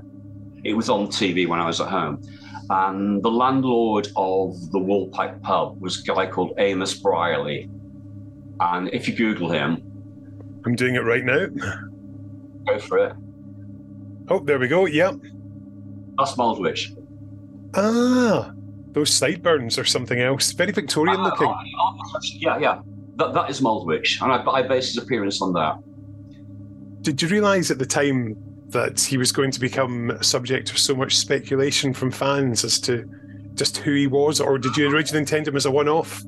it 0.63 0.73
was 0.73 0.89
on 0.89 1.07
TV 1.07 1.47
when 1.47 1.59
I 1.59 1.67
was 1.67 1.79
at 1.79 1.89
home. 1.89 2.21
And 2.69 3.21
the 3.21 3.29
landlord 3.29 4.07
of 4.15 4.71
the 4.71 4.79
Woolpack 4.79 5.41
pub 5.41 5.79
was 5.81 5.99
a 5.99 6.03
guy 6.03 6.25
called 6.25 6.53
Amos 6.57 6.93
Brearly. 6.95 7.69
And 8.59 8.89
if 8.93 9.07
you 9.07 9.15
Google 9.15 9.51
him, 9.51 9.83
I'm 10.65 10.75
doing 10.75 10.95
it 10.95 10.99
right 10.99 11.23
now. 11.23 11.47
Go 12.67 12.79
for 12.79 12.97
it. 12.99 13.15
Oh, 14.29 14.39
there 14.39 14.59
we 14.59 14.67
go. 14.67 14.85
Yep. 14.85 15.15
That's 16.17 16.37
Muldwich. 16.37 16.93
Ah, 17.73 18.53
those 18.91 19.13
sideburns 19.13 19.77
or 19.77 19.85
something 19.85 20.19
else. 20.19 20.51
Very 20.51 20.71
Victorian 20.71 21.19
uh, 21.19 21.23
looking. 21.23 21.47
Uh, 21.47 22.19
yeah, 22.33 22.57
yeah. 22.57 22.81
That, 23.15 23.33
that 23.33 23.49
is 23.49 23.61
Muldwich. 23.61 24.19
And 24.21 24.31
I, 24.31 24.43
I 24.45 24.61
based 24.61 24.95
his 24.95 25.03
appearance 25.03 25.41
on 25.41 25.53
that. 25.53 25.77
Did 27.01 27.21
you 27.21 27.27
realise 27.27 27.71
at 27.71 27.79
the 27.79 27.85
time 27.85 28.37
that 28.69 29.01
he 29.01 29.17
was 29.17 29.31
going 29.31 29.51
to 29.51 29.59
become 29.59 30.11
a 30.11 30.23
subject 30.23 30.71
of 30.71 30.77
so 30.77 30.95
much 30.95 31.17
speculation 31.17 31.93
from 31.93 32.11
fans 32.11 32.63
as 32.63 32.79
to 32.81 33.09
just 33.55 33.77
who 33.77 33.93
he 33.93 34.07
was, 34.07 34.39
or 34.39 34.57
did 34.57 34.77
you 34.77 34.89
originally 34.89 35.19
intend 35.19 35.47
him 35.47 35.55
as 35.55 35.65
a 35.65 35.71
one-off? 35.71 36.23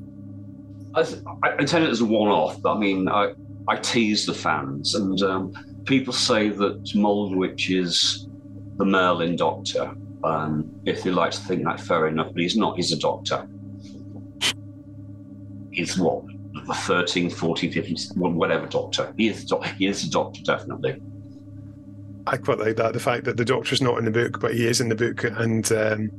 I, 0.95 1.05
I 1.43 1.55
intended 1.57 1.87
it 1.87 1.91
as 1.91 2.01
a 2.01 2.05
one-off, 2.05 2.61
but 2.61 2.75
I 2.75 2.77
mean, 2.77 3.07
I, 3.07 3.33
I 3.67 3.77
tease 3.77 4.25
the 4.25 4.33
fans, 4.33 4.95
and 4.95 5.21
um, 5.21 5.53
people 5.85 6.13
say 6.13 6.49
that 6.49 6.95
Muldwich 6.95 7.69
is 7.69 8.27
the 8.77 8.85
Merlin 8.85 9.35
Doctor. 9.35 9.95
Um, 10.23 10.69
if 10.85 11.03
they 11.03 11.11
like 11.11 11.31
to 11.31 11.39
think 11.41 11.63
that, 11.65 11.79
fair 11.79 12.07
enough, 12.07 12.33
but 12.33 12.41
he's 12.41 12.55
not. 12.55 12.75
He's 12.75 12.91
a 12.91 12.97
doctor. 12.97 13.47
He's 15.71 15.97
what? 15.97 16.23
The 16.67 16.73
13, 16.73 17.29
14, 17.29 17.71
15, 17.71 18.07
whatever 18.15 18.67
doctor. 18.67 19.13
He 19.17 19.27
is, 19.27 19.51
he 19.77 19.87
is 19.87 20.03
a 20.03 20.09
doctor, 20.09 20.41
definitely. 20.43 21.01
I 22.25 22.37
quite 22.37 22.59
like 22.59 22.77
that. 22.77 22.93
The 22.93 22.99
fact 22.99 23.25
that 23.25 23.37
the 23.37 23.45
doctor's 23.45 23.81
not 23.81 23.97
in 23.97 24.05
the 24.05 24.11
book, 24.11 24.39
but 24.39 24.53
he 24.53 24.65
is 24.65 24.79
in 24.79 24.89
the 24.89 24.95
book, 24.95 25.23
and 25.23 25.69
um, 25.73 26.09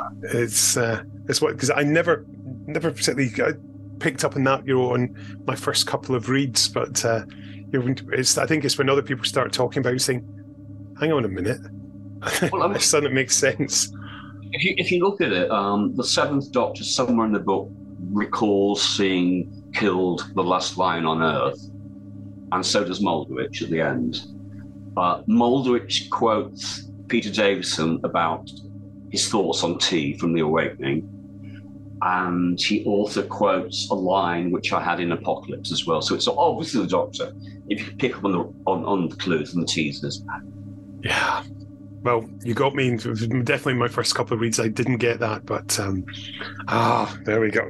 right. 0.00 0.34
it's 0.34 0.76
uh, 0.76 1.02
it's 1.28 1.40
what 1.40 1.52
because 1.52 1.70
I 1.70 1.82
never 1.82 2.24
never 2.66 2.90
particularly 2.90 3.30
I 3.40 3.56
picked 4.00 4.24
up 4.24 4.36
on 4.36 4.44
that 4.44 4.66
you 4.66 4.74
know 4.74 4.92
on 4.92 5.42
my 5.46 5.54
first 5.54 5.86
couple 5.86 6.14
of 6.14 6.28
reads, 6.28 6.68
but 6.68 7.04
uh, 7.04 7.24
you 7.72 7.78
know, 7.78 7.94
it's 8.12 8.36
I 8.36 8.46
think 8.46 8.64
it's 8.64 8.78
when 8.78 8.90
other 8.90 9.02
people 9.02 9.24
start 9.24 9.52
talking 9.52 9.80
about 9.80 9.94
it, 9.94 10.00
saying, 10.00 10.26
"Hang 10.98 11.12
on 11.12 11.24
a 11.24 11.28
minute," 11.28 11.60
well, 12.52 12.64
I 12.64 12.68
mean, 12.68 12.80
suddenly 12.80 13.12
it 13.12 13.14
makes 13.14 13.36
sense. 13.36 13.92
If 14.50 14.64
you 14.64 14.74
if 14.76 14.90
you 14.90 15.04
look 15.04 15.20
at 15.20 15.32
it, 15.32 15.50
um, 15.52 15.94
the 15.94 16.04
Seventh 16.04 16.50
Doctor 16.50 16.82
somewhere 16.82 17.26
in 17.26 17.32
the 17.32 17.38
book 17.38 17.70
recalls 18.10 18.82
seeing 18.82 19.57
killed 19.78 20.30
the 20.34 20.42
last 20.42 20.76
lion 20.76 21.06
on 21.06 21.22
Earth, 21.22 21.70
and 22.52 22.64
so 22.64 22.84
does 22.84 23.00
Muldwich 23.00 23.62
at 23.62 23.70
the 23.70 23.80
end. 23.80 24.22
But 24.94 25.28
Muldwich 25.28 26.08
quotes 26.10 26.88
Peter 27.08 27.30
Davison 27.30 28.00
about 28.02 28.50
his 29.10 29.28
thoughts 29.28 29.62
on 29.62 29.78
tea 29.78 30.16
from 30.18 30.32
The 30.32 30.40
Awakening. 30.40 31.08
And 32.02 32.60
he 32.60 32.84
also 32.84 33.22
quotes 33.22 33.90
a 33.90 33.94
line 33.94 34.50
which 34.50 34.72
I 34.72 34.82
had 34.82 35.00
in 35.00 35.12
Apocalypse 35.12 35.72
as 35.72 35.86
well. 35.86 36.00
So 36.00 36.14
it's 36.14 36.28
obviously 36.28 36.82
the 36.82 36.86
Doctor. 36.88 37.32
If 37.68 37.80
you 37.80 37.96
pick 37.96 38.16
up 38.16 38.24
on 38.24 38.32
the 38.32 38.40
on, 38.66 38.84
on 38.84 39.08
the 39.08 39.16
clues 39.16 39.54
and 39.54 39.62
the 39.62 39.66
teasers. 39.66 40.22
Yeah. 41.02 41.42
Well, 42.02 42.28
you 42.44 42.54
got 42.54 42.74
me. 42.74 42.96
Definitely 42.96 43.74
my 43.74 43.88
first 43.88 44.14
couple 44.14 44.34
of 44.34 44.40
reads, 44.40 44.60
I 44.60 44.68
didn't 44.68 44.98
get 44.98 45.18
that, 45.20 45.44
but 45.44 45.78
um, 45.80 46.04
ah, 46.68 47.16
there 47.24 47.40
we 47.40 47.50
go. 47.50 47.68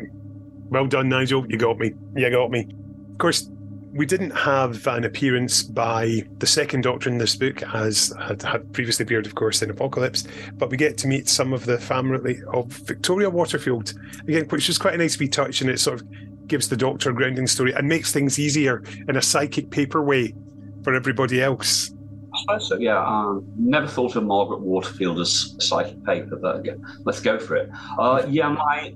Well 0.71 0.87
done, 0.87 1.09
Nigel. 1.09 1.47
You 1.49 1.57
got 1.57 1.79
me. 1.79 1.93
You 2.15 2.31
got 2.31 2.51
me. 2.51 2.69
Of 3.13 3.19
course, 3.19 3.51
we 3.93 4.07
didn't 4.07 4.31
have 4.31 4.87
an 4.87 5.05
appearance 5.05 5.63
by 5.63 6.23
the 6.39 6.47
second 6.47 6.83
Doctor 6.83 7.09
in 7.09 7.19
this 7.19 7.35
book, 7.35 7.63
as 7.75 8.13
had, 8.21 8.43
had 8.43 8.73
previously 8.73 9.03
appeared, 9.03 9.27
of 9.27 9.35
course, 9.35 9.63
in 9.63 9.71
Apocalypse. 9.71 10.25
But 10.55 10.71
we 10.71 10.77
get 10.77 10.99
to 10.99 11.09
meet 11.09 11.29
some 11.29 11.53
of 11.53 11.65
the 11.65 11.79
family 11.79 12.41
of 12.53 12.67
Victoria 12.67 13.31
Waterfield 13.31 13.95
again, 14.27 14.45
which 14.49 14.69
is 14.69 14.79
quite 14.79 14.95
a 14.95 14.99
nice 14.99 15.19
wee 15.19 15.29
touch, 15.29 15.61
and 15.63 15.71
it 15.71 15.81
sort 15.81 16.01
of 16.01 16.47
gives 16.47 16.69
the 16.69 16.77
Doctor 16.77 17.11
a 17.11 17.15
grounding 17.15 17.47
story 17.47 17.73
and 17.73 17.89
makes 17.89 18.13
things 18.13 18.39
easier 18.39 18.83
in 19.09 19.17
a 19.17 19.23
psychic 19.23 19.71
paper 19.71 20.03
way 20.03 20.35
for 20.83 20.95
everybody 20.95 21.43
else. 21.43 21.91
I 22.35 22.41
suppose 22.41 22.69
so, 22.69 22.79
yeah. 22.79 23.05
Um, 23.05 23.47
never 23.57 23.87
thought 23.87 24.17
of 24.17 24.25
Margaret 24.25 24.61
Waterfield 24.61 25.19
as 25.19 25.57
psychic 25.59 26.05
paper, 26.05 26.37
but 26.37 26.57
again, 26.61 26.85
let's 27.05 27.21
go 27.21 27.39
for 27.39 27.57
it. 27.57 27.71
Uh, 27.99 28.25
yeah, 28.29 28.49
my 28.49 28.95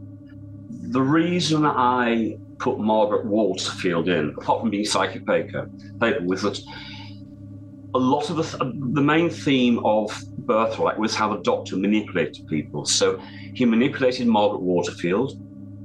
the 0.93 1.01
reason 1.01 1.65
I 1.65 2.37
put 2.59 2.79
Margaret 2.79 3.25
Waterfield 3.25 4.09
in, 4.09 4.35
apart 4.37 4.61
from 4.61 4.71
being 4.71 4.85
psychic 4.85 5.27
paper, 5.27 5.71
paper 6.01 6.23
was 6.23 6.43
that 6.43 6.61
a 7.95 7.99
lot 7.99 8.29
of 8.29 8.37
the, 8.37 8.73
the 8.93 9.01
main 9.01 9.31
theme 9.31 9.79
of 9.87 10.19
Birthright 10.39 10.99
was 10.99 11.15
how 11.15 11.35
the 11.35 11.43
Doctor 11.43 11.77
manipulated 11.77 12.47
people. 12.47 12.85
So 12.85 13.19
he 13.55 13.65
manipulated 13.65 14.27
Margaret 14.27 14.61
Waterfield 14.61 15.33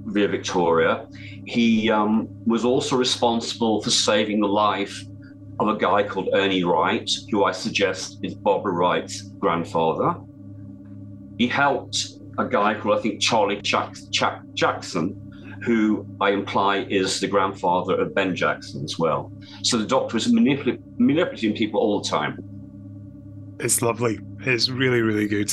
via 0.08 0.28
Victoria. 0.28 1.08
He 1.46 1.90
um, 1.90 2.28
was 2.46 2.66
also 2.66 2.98
responsible 2.98 3.82
for 3.82 3.90
saving 3.90 4.42
the 4.42 4.48
life 4.48 5.04
of 5.60 5.70
a 5.70 5.78
guy 5.78 6.04
called 6.04 6.30
Ernie 6.34 6.66
Wright, 6.66 7.10
who 7.32 7.46
I 7.46 7.54
suggest 7.54 8.20
is 8.24 8.36
Barbara 8.36 8.74
Wright's 8.74 9.22
grandfather. 9.22 10.20
He 11.38 11.48
helped 11.48 12.17
a 12.38 12.46
guy 12.46 12.76
called, 12.76 12.98
I 12.98 13.02
think, 13.02 13.22
Charlie 13.22 13.62
Jack- 13.62 13.96
Jack- 14.10 14.42
Jackson, 14.54 15.16
who 15.64 16.06
I 16.22 16.32
imply 16.32 16.86
is 16.90 17.20
the 17.20 17.28
grandfather 17.28 17.96
of 18.00 18.14
Ben 18.14 18.36
Jackson 18.36 18.84
as 18.84 19.00
well. 19.00 19.32
So 19.64 19.78
the 19.78 19.86
Doctor 19.86 20.18
is 20.18 20.32
manipul- 20.32 20.80
manipulating 20.98 21.56
people 21.56 21.80
all 21.80 22.02
the 22.02 22.08
time. 22.08 22.38
It's 23.60 23.82
lovely. 23.82 24.20
It's 24.42 24.70
really, 24.70 25.02
really 25.02 25.28
good. 25.28 25.52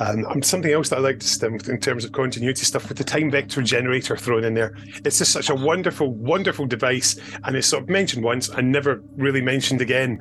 Um, 0.00 0.26
and 0.30 0.44
something 0.44 0.72
else 0.72 0.88
that 0.88 0.96
I 0.96 1.00
like 1.00 1.20
to 1.20 1.26
stem 1.28 1.54
in 1.54 1.78
terms 1.78 2.04
of 2.04 2.10
continuity 2.10 2.64
stuff 2.64 2.88
with 2.88 2.98
the 2.98 3.04
time 3.04 3.30
vector 3.30 3.62
generator 3.62 4.16
thrown 4.16 4.42
in 4.42 4.54
there. 4.54 4.76
It's 5.04 5.18
just 5.18 5.30
such 5.30 5.50
a 5.50 5.54
wonderful, 5.54 6.12
wonderful 6.12 6.66
device, 6.66 7.16
and 7.44 7.54
it's 7.54 7.68
sort 7.68 7.84
of 7.84 7.88
mentioned 7.88 8.24
once 8.24 8.48
and 8.48 8.72
never 8.72 9.02
really 9.16 9.40
mentioned 9.40 9.80
again. 9.80 10.18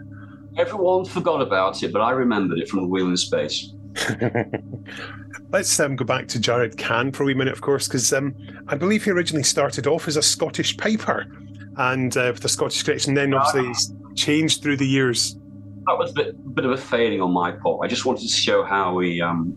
Everyone 0.57 1.05
forgot 1.05 1.41
about 1.41 1.81
it, 1.81 1.91
but 1.91 2.01
I 2.01 2.11
remembered 2.11 2.59
it 2.59 2.69
from 2.69 2.81
the 2.81 2.87
Wheel 2.87 3.07
in 3.07 3.17
Space. 3.17 3.73
Let's 5.49 5.79
um, 5.79 5.95
go 5.95 6.05
back 6.05 6.27
to 6.29 6.39
Jared 6.39 6.77
Khan 6.77 7.11
for 7.11 7.23
a 7.23 7.25
wee 7.27 7.33
minute, 7.33 7.53
of 7.53 7.61
course, 7.61 7.87
because 7.87 8.11
um, 8.13 8.35
I 8.67 8.75
believe 8.75 9.03
he 9.03 9.11
originally 9.11 9.43
started 9.43 9.87
off 9.87 10.07
as 10.07 10.17
a 10.17 10.21
Scottish 10.21 10.75
piper 10.77 11.27
and 11.77 12.15
uh, 12.17 12.31
with 12.33 12.45
a 12.45 12.49
Scottish 12.49 12.83
connection, 12.83 13.13
then 13.13 13.33
obviously 13.33 13.67
he's 13.67 13.93
changed 14.15 14.61
through 14.61 14.77
the 14.77 14.87
years. 14.87 15.35
That 15.85 15.97
was 15.97 16.11
a 16.11 16.13
bit, 16.13 16.55
bit 16.55 16.65
of 16.65 16.71
a 16.71 16.77
failing 16.77 17.21
on 17.21 17.31
my 17.31 17.51
part. 17.51 17.81
I 17.83 17.87
just 17.87 18.05
wanted 18.05 18.21
to 18.21 18.33
show 18.33 18.63
how 18.63 18.93
we 18.93 19.21
um, 19.21 19.55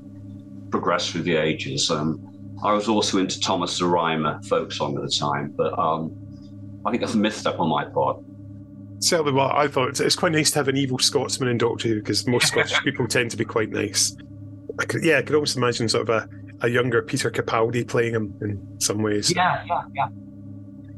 progressed 0.70 1.10
through 1.10 1.22
the 1.22 1.36
ages. 1.36 1.90
Um, 1.90 2.20
I 2.64 2.72
was 2.72 2.88
also 2.88 3.18
into 3.18 3.38
Thomas 3.40 3.78
the 3.78 3.86
Rhymer 3.86 4.40
folk 4.42 4.72
song 4.72 4.96
at 4.96 5.02
the 5.02 5.10
time, 5.10 5.52
but 5.56 5.78
um, 5.78 6.12
I 6.84 6.90
think 6.90 7.02
that's 7.02 7.14
a 7.14 7.18
misstep 7.18 7.60
on 7.60 7.68
my 7.68 7.84
part. 7.84 8.18
Certainly, 9.00 9.32
well, 9.32 9.52
I 9.52 9.68
thought 9.68 10.00
it's 10.00 10.16
quite 10.16 10.32
nice 10.32 10.50
to 10.52 10.58
have 10.58 10.68
an 10.68 10.76
evil 10.76 10.98
Scotsman 10.98 11.48
in 11.48 11.58
Doctor 11.58 11.88
Who 11.88 11.96
because 11.96 12.26
most 12.26 12.48
Scottish 12.48 12.80
people 12.84 13.06
tend 13.06 13.30
to 13.30 13.36
be 13.36 13.44
quite 13.44 13.70
nice. 13.70 14.16
I 14.78 14.84
could, 14.84 15.04
yeah, 15.04 15.18
I 15.18 15.22
could 15.22 15.34
almost 15.34 15.56
imagine 15.56 15.88
sort 15.88 16.08
of 16.08 16.10
a, 16.10 16.28
a 16.66 16.68
younger 16.68 17.02
Peter 17.02 17.30
Capaldi 17.30 17.86
playing 17.86 18.14
him 18.14 18.34
in 18.40 18.80
some 18.80 19.02
ways. 19.02 19.34
Yeah, 19.34 19.64
yeah, 19.66 19.82
yeah. 19.94 20.08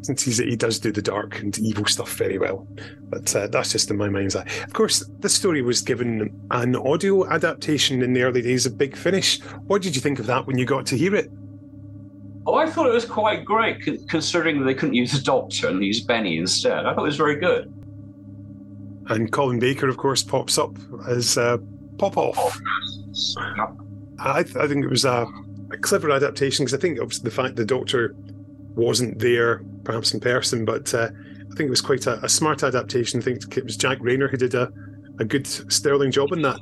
Since 0.02 0.22
he's, 0.22 0.38
he 0.38 0.56
does 0.56 0.78
do 0.78 0.92
the 0.92 1.02
dark 1.02 1.40
and 1.40 1.58
evil 1.58 1.84
stuff 1.86 2.12
very 2.14 2.38
well. 2.38 2.66
But 3.08 3.34
uh, 3.34 3.48
that's 3.48 3.72
just 3.72 3.90
in 3.90 3.96
my 3.96 4.08
mind's 4.08 4.36
eye. 4.36 4.46
Of 4.64 4.72
course, 4.72 5.04
this 5.18 5.34
story 5.34 5.60
was 5.60 5.82
given 5.82 6.30
an 6.52 6.76
audio 6.76 7.28
adaptation 7.28 8.00
in 8.02 8.12
the 8.12 8.22
early 8.22 8.42
days 8.42 8.64
of 8.64 8.78
Big 8.78 8.96
Finish. 8.96 9.40
What 9.66 9.82
did 9.82 9.96
you 9.96 10.00
think 10.00 10.20
of 10.20 10.26
that 10.26 10.46
when 10.46 10.56
you 10.56 10.64
got 10.64 10.86
to 10.86 10.96
hear 10.96 11.14
it? 11.16 11.30
Oh, 12.46 12.54
I 12.54 12.70
thought 12.70 12.86
it 12.86 12.94
was 12.94 13.04
quite 13.04 13.44
great, 13.44 14.08
considering 14.08 14.64
they 14.64 14.72
couldn't 14.72 14.94
use 14.94 15.12
the 15.12 15.20
Doctor 15.20 15.68
and 15.68 15.84
use 15.84 16.00
Benny 16.00 16.38
instead. 16.38 16.86
I 16.86 16.94
thought 16.94 17.02
it 17.02 17.06
was 17.06 17.16
very 17.16 17.36
good. 17.36 17.74
And 19.08 19.32
Colin 19.32 19.58
Baker, 19.58 19.88
of 19.88 19.96
course, 19.96 20.22
pops 20.22 20.58
up 20.58 20.76
as 21.08 21.38
uh, 21.38 21.58
Popov. 21.98 22.36
I, 24.18 24.40
I, 24.40 24.42
think 24.42 24.84
it 24.84 24.90
was 24.90 25.04
a, 25.04 25.26
a 25.70 25.76
clever 25.78 26.10
adaptation 26.10 26.64
because 26.64 26.74
I 26.74 26.80
think 26.80 27.00
obviously 27.00 27.24
the 27.24 27.34
fact 27.34 27.56
the 27.56 27.64
Doctor 27.64 28.14
wasn't 28.74 29.18
there, 29.18 29.62
perhaps 29.84 30.12
in 30.12 30.20
person, 30.20 30.64
but 30.64 30.92
uh, 30.94 31.08
I 31.10 31.54
think 31.56 31.68
it 31.68 31.70
was 31.70 31.80
quite 31.80 32.06
a, 32.06 32.22
a, 32.24 32.28
smart 32.28 32.62
adaptation. 32.62 33.20
I 33.20 33.22
think 33.22 33.56
it 33.56 33.64
was 33.64 33.76
Jack 33.76 33.98
Rayner 34.00 34.28
who 34.28 34.36
did 34.36 34.54
a, 34.54 34.72
a 35.18 35.24
good 35.24 35.46
sterling 35.46 36.10
job 36.10 36.32
in 36.32 36.42
that. 36.42 36.58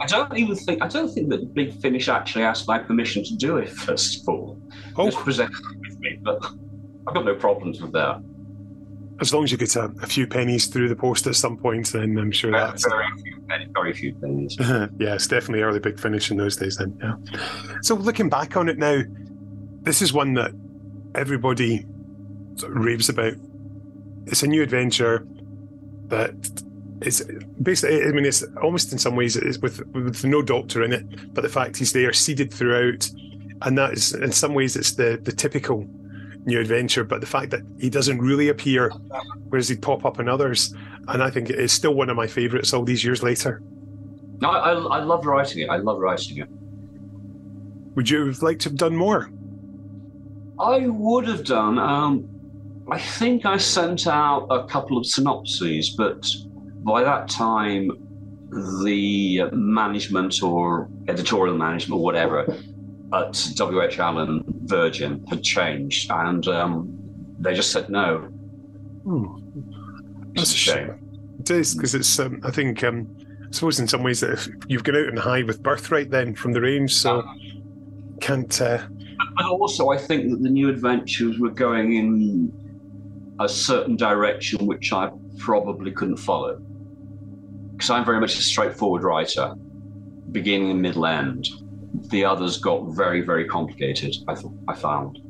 I 0.00 0.06
don't 0.06 0.36
even 0.36 0.56
think 0.56 0.82
I 0.82 0.88
don't 0.88 1.12
think 1.12 1.28
that 1.30 1.54
Big 1.54 1.74
Finish 1.80 2.08
actually 2.08 2.44
asked 2.44 2.66
my 2.66 2.78
permission 2.78 3.22
to 3.24 3.36
do 3.36 3.58
it 3.58 3.70
first 3.70 4.22
of 4.22 4.28
all. 4.28 4.60
Oh. 4.96 5.04
Just 5.04 5.18
presented 5.18 5.64
with 5.80 6.00
me, 6.00 6.18
but 6.22 6.44
I've 7.06 7.14
got 7.14 7.24
no 7.24 7.34
problems 7.34 7.80
with 7.80 7.92
that 7.92 8.22
as 9.22 9.32
long 9.32 9.44
as 9.44 9.52
you 9.52 9.56
get 9.56 9.74
a, 9.76 9.84
a, 10.02 10.06
few 10.06 10.26
pennies 10.26 10.66
through 10.66 10.88
the 10.88 10.96
post 10.96 11.26
at 11.26 11.36
some 11.36 11.56
point, 11.56 11.92
then 11.92 12.18
I'm 12.18 12.30
sure 12.30 12.54
uh, 12.54 12.66
that's 12.66 12.86
very 12.86 13.06
few, 13.22 13.40
pennies, 13.48 13.68
very 13.72 13.92
few 13.92 14.14
pennies. 14.14 14.56
yeah, 14.60 15.14
it's 15.14 15.26
definitely 15.26 15.62
early 15.62 15.78
big 15.78 15.98
finish 15.98 16.30
in 16.30 16.36
those 16.36 16.56
days. 16.56 16.76
Then, 16.76 16.98
yeah. 17.00 17.14
So 17.80 17.94
looking 17.94 18.28
back 18.28 18.56
on 18.56 18.68
it 18.68 18.78
now, 18.78 19.02
this 19.82 20.02
is 20.02 20.12
one 20.12 20.34
that 20.34 20.52
everybody 21.14 21.86
sort 22.56 22.76
of 22.76 22.84
raves 22.84 23.08
about. 23.08 23.34
It's 24.26 24.42
a 24.42 24.46
new 24.46 24.62
adventure 24.62 25.26
that 26.08 26.34
is 27.00 27.24
basically. 27.62 28.04
I 28.04 28.12
mean, 28.12 28.26
it's 28.26 28.42
almost 28.62 28.92
in 28.92 28.98
some 28.98 29.16
ways 29.16 29.36
it's 29.36 29.58
with 29.58 29.86
with 29.88 30.24
no 30.24 30.42
doctor 30.42 30.82
in 30.82 30.92
it, 30.92 31.34
but 31.34 31.42
the 31.42 31.48
fact 31.48 31.76
he's 31.76 31.92
there, 31.92 32.12
seeded 32.12 32.52
throughout, 32.52 33.08
and 33.62 33.78
that 33.78 33.92
is 33.92 34.14
in 34.14 34.32
some 34.32 34.54
ways 34.54 34.76
it's 34.76 34.92
the 34.92 35.18
the 35.22 35.32
typical 35.32 35.88
new 36.44 36.60
adventure, 36.60 37.04
but 37.04 37.20
the 37.20 37.26
fact 37.26 37.50
that 37.50 37.62
he 37.78 37.88
doesn't 37.88 38.18
really 38.18 38.48
appear, 38.48 38.90
whereas 39.48 39.68
he'd 39.68 39.82
pop 39.82 40.04
up 40.04 40.18
in 40.18 40.28
others, 40.28 40.74
and 41.08 41.22
I 41.22 41.30
think 41.30 41.50
it 41.50 41.58
is 41.58 41.72
still 41.72 41.94
one 41.94 42.10
of 42.10 42.16
my 42.16 42.26
favourites 42.26 42.72
all 42.72 42.84
these 42.84 43.04
years 43.04 43.22
later. 43.22 43.62
No, 44.40 44.50
I, 44.50 44.72
I 44.72 45.02
love 45.04 45.24
writing 45.24 45.62
it. 45.62 45.70
I 45.70 45.76
love 45.76 45.98
writing 45.98 46.38
it. 46.38 46.48
Would 47.94 48.10
you 48.10 48.26
have 48.26 48.42
liked 48.42 48.62
to 48.62 48.70
have 48.70 48.78
done 48.78 48.96
more? 48.96 49.30
I 50.58 50.86
would 50.86 51.26
have 51.28 51.44
done. 51.44 51.78
Um, 51.78 52.28
I 52.90 52.98
think 52.98 53.46
I 53.46 53.56
sent 53.56 54.06
out 54.06 54.46
a 54.50 54.64
couple 54.66 54.98
of 54.98 55.06
synopses, 55.06 55.90
but 55.90 56.26
by 56.84 57.04
that 57.04 57.28
time, 57.28 57.90
the 58.82 59.44
management 59.52 60.42
or 60.42 60.88
editorial 61.08 61.56
management 61.56 62.00
or 62.00 62.04
whatever 62.04 62.46
at 63.12 63.50
W.H. 63.56 63.98
Allen 63.98 64.44
Virgin 64.64 65.24
had 65.28 65.42
changed, 65.42 66.10
and 66.10 66.46
um, 66.48 66.98
they 67.38 67.54
just 67.54 67.70
said 67.70 67.88
no. 67.88 68.18
Hmm. 69.04 69.38
That's 70.34 70.52
a 70.52 70.56
shame. 70.56 71.34
It 71.40 71.50
is 71.50 71.74
because 71.74 71.94
it's. 71.94 72.18
Um, 72.18 72.40
I 72.44 72.50
think. 72.50 72.82
Um, 72.82 73.16
I 73.42 73.54
suppose 73.54 73.78
in 73.78 73.86
some 73.86 74.02
ways 74.02 74.20
that 74.20 74.32
if 74.32 74.48
you've 74.66 74.82
gone 74.82 74.96
out 74.96 75.08
and 75.08 75.18
high 75.18 75.42
with 75.42 75.62
birthright 75.62 76.10
then 76.10 76.34
from 76.34 76.52
the 76.52 76.60
range, 76.62 76.94
so 76.94 77.22
can't. 78.20 78.60
Uh... 78.60 78.86
But 79.36 79.46
also, 79.46 79.90
I 79.90 79.98
think 79.98 80.30
that 80.30 80.42
the 80.42 80.48
new 80.48 80.70
adventures 80.70 81.38
were 81.38 81.50
going 81.50 81.92
in 81.92 83.36
a 83.38 83.48
certain 83.48 83.96
direction 83.96 84.66
which 84.66 84.92
I 84.92 85.10
probably 85.38 85.90
couldn't 85.90 86.16
follow 86.16 86.62
because 87.72 87.90
I'm 87.90 88.04
very 88.04 88.20
much 88.20 88.38
a 88.38 88.42
straightforward 88.42 89.02
writer, 89.02 89.54
beginning 90.30 90.70
and 90.70 90.80
middle 90.80 91.04
end 91.04 91.48
the 91.94 92.24
others 92.24 92.58
got 92.58 92.84
very, 92.88 93.20
very 93.20 93.46
complicated. 93.46 94.14
I 94.28 94.34
th- 94.34 94.52
I 94.68 94.74
found. 94.74 95.20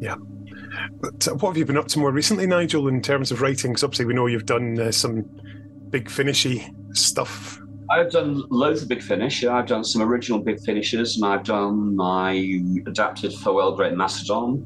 Yeah. 0.00 0.16
But 1.00 1.28
uh, 1.28 1.34
what 1.34 1.50
have 1.50 1.56
you 1.56 1.64
been 1.64 1.76
up 1.76 1.88
to 1.88 1.98
more 1.98 2.12
recently, 2.12 2.46
Nigel, 2.46 2.88
in 2.88 3.00
terms 3.00 3.30
of 3.30 3.40
writing? 3.40 3.72
Because 3.72 3.84
obviously 3.84 4.06
we 4.06 4.14
know 4.14 4.26
you've 4.26 4.46
done 4.46 4.78
uh, 4.78 4.90
some 4.90 5.22
big 5.90 6.08
finishy 6.08 6.68
stuff. 6.92 7.60
I've 7.90 8.10
done 8.10 8.42
loads 8.50 8.82
of 8.82 8.88
big 8.88 9.02
finish. 9.02 9.42
Yeah, 9.42 9.54
I've 9.54 9.66
done 9.66 9.84
some 9.84 10.02
original 10.02 10.40
big 10.40 10.60
finishes, 10.60 11.16
and 11.16 11.26
I've 11.26 11.44
done 11.44 11.94
my 11.94 12.32
adapted 12.86 13.32
Farewell 13.34 13.76
Great 13.76 13.94
Macedon 13.94 14.64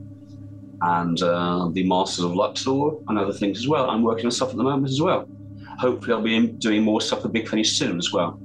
and 0.81 1.21
uh, 1.23 1.69
the 1.73 1.87
Masters 1.87 2.25
of 2.25 2.35
Luxor 2.35 2.91
and 3.09 3.19
other 3.19 3.33
things 3.33 3.59
as 3.59 3.67
well. 3.67 3.91
I'm 3.91 4.03
working 4.03 4.27
on 4.27 4.31
stuff 4.31 4.51
at 4.51 4.57
the 4.57 4.63
moment 4.63 4.91
as 4.91 5.03
well. 5.03 5.29
Hopefully, 5.79 6.13
I'll 6.13 6.23
be 6.23 6.47
doing 6.47 6.83
more 6.83 7.01
stuff 7.01 7.25
with 7.25 7.33
Big 7.33 7.49
Finish 7.49 7.77
soon 7.77 7.99
as 7.99 8.13
well. 8.13 8.39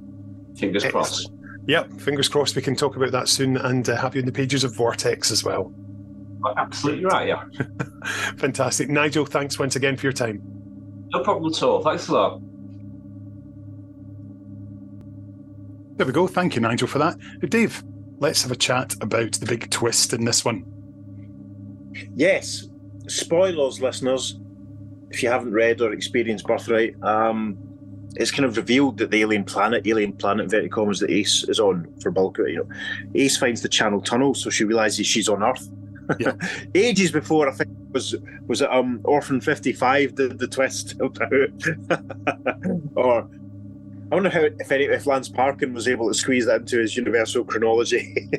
Fingers 0.56 0.84
Excellent. 0.84 1.06
crossed. 1.06 1.30
Yep, 1.66 2.00
fingers 2.00 2.28
crossed 2.28 2.56
we 2.56 2.62
can 2.62 2.76
talk 2.76 2.96
about 2.96 3.12
that 3.12 3.28
soon 3.28 3.56
and 3.56 3.88
uh, 3.88 3.96
have 3.96 4.14
you 4.14 4.20
in 4.20 4.26
the 4.26 4.32
pages 4.32 4.64
of 4.64 4.74
Vortex 4.74 5.30
as 5.30 5.44
well. 5.44 5.72
Absolutely 6.56 7.06
right, 7.06 7.28
yeah. 7.28 7.44
Fantastic. 8.36 8.90
Nigel, 8.90 9.24
thanks 9.24 9.58
once 9.58 9.76
again 9.76 9.96
for 9.96 10.06
your 10.06 10.12
time. 10.12 10.42
No 11.14 11.22
problem 11.22 11.52
at 11.52 11.62
all. 11.62 11.82
Thanks 11.82 12.08
a 12.08 12.12
lot. 12.12 12.40
There 15.96 16.06
we 16.06 16.12
go. 16.12 16.26
Thank 16.26 16.54
you, 16.54 16.60
Nigel, 16.60 16.88
for 16.88 16.98
that. 16.98 17.16
Dave, 17.48 17.82
let's 18.18 18.42
have 18.42 18.52
a 18.52 18.56
chat 18.56 18.94
about 19.00 19.32
the 19.32 19.46
big 19.46 19.70
twist 19.70 20.12
in 20.12 20.24
this 20.24 20.44
one. 20.44 20.64
Yes. 22.14 22.66
Spoilers, 23.06 23.80
listeners, 23.80 24.38
if 25.10 25.22
you 25.22 25.30
haven't 25.30 25.52
read 25.52 25.80
or 25.80 25.92
experienced 25.92 26.46
Birthright. 26.46 27.02
Um, 27.02 27.56
it's 28.16 28.30
kind 28.30 28.44
of 28.44 28.56
revealed 28.56 28.98
that 28.98 29.10
the 29.10 29.20
alien 29.20 29.44
planet, 29.44 29.86
alien 29.86 30.12
planet, 30.12 30.44
inverted 30.44 30.70
commas, 30.70 31.00
that 31.00 31.10
Ace 31.10 31.44
is 31.44 31.58
on 31.58 31.92
for 32.00 32.10
bulk. 32.10 32.38
You 32.38 32.56
know, 32.56 32.68
Ace 33.14 33.36
finds 33.36 33.62
the 33.62 33.68
channel 33.68 34.00
tunnel, 34.00 34.34
so 34.34 34.50
she 34.50 34.64
realizes 34.64 35.06
she's 35.06 35.28
on 35.28 35.42
Earth. 35.42 35.68
Yeah. 36.18 36.34
Ages 36.74 37.10
before, 37.10 37.48
I 37.48 37.52
think 37.52 37.70
was 37.92 38.14
was 38.46 38.60
it 38.60 38.70
um 38.70 39.00
Orphan 39.04 39.40
Fifty 39.40 39.72
Five 39.72 40.16
the 40.16 40.28
the 40.28 40.46
twist 40.46 40.94
or 42.96 43.28
I 44.12 44.14
wonder 44.14 44.28
how 44.28 44.42
if 44.42 44.70
any 44.70 44.84
if 44.84 45.06
Lance 45.06 45.28
Parkin 45.28 45.72
was 45.72 45.88
able 45.88 46.08
to 46.08 46.14
squeeze 46.14 46.46
that 46.46 46.60
into 46.62 46.78
his 46.78 46.96
universal 46.96 47.44
chronology 47.44 48.28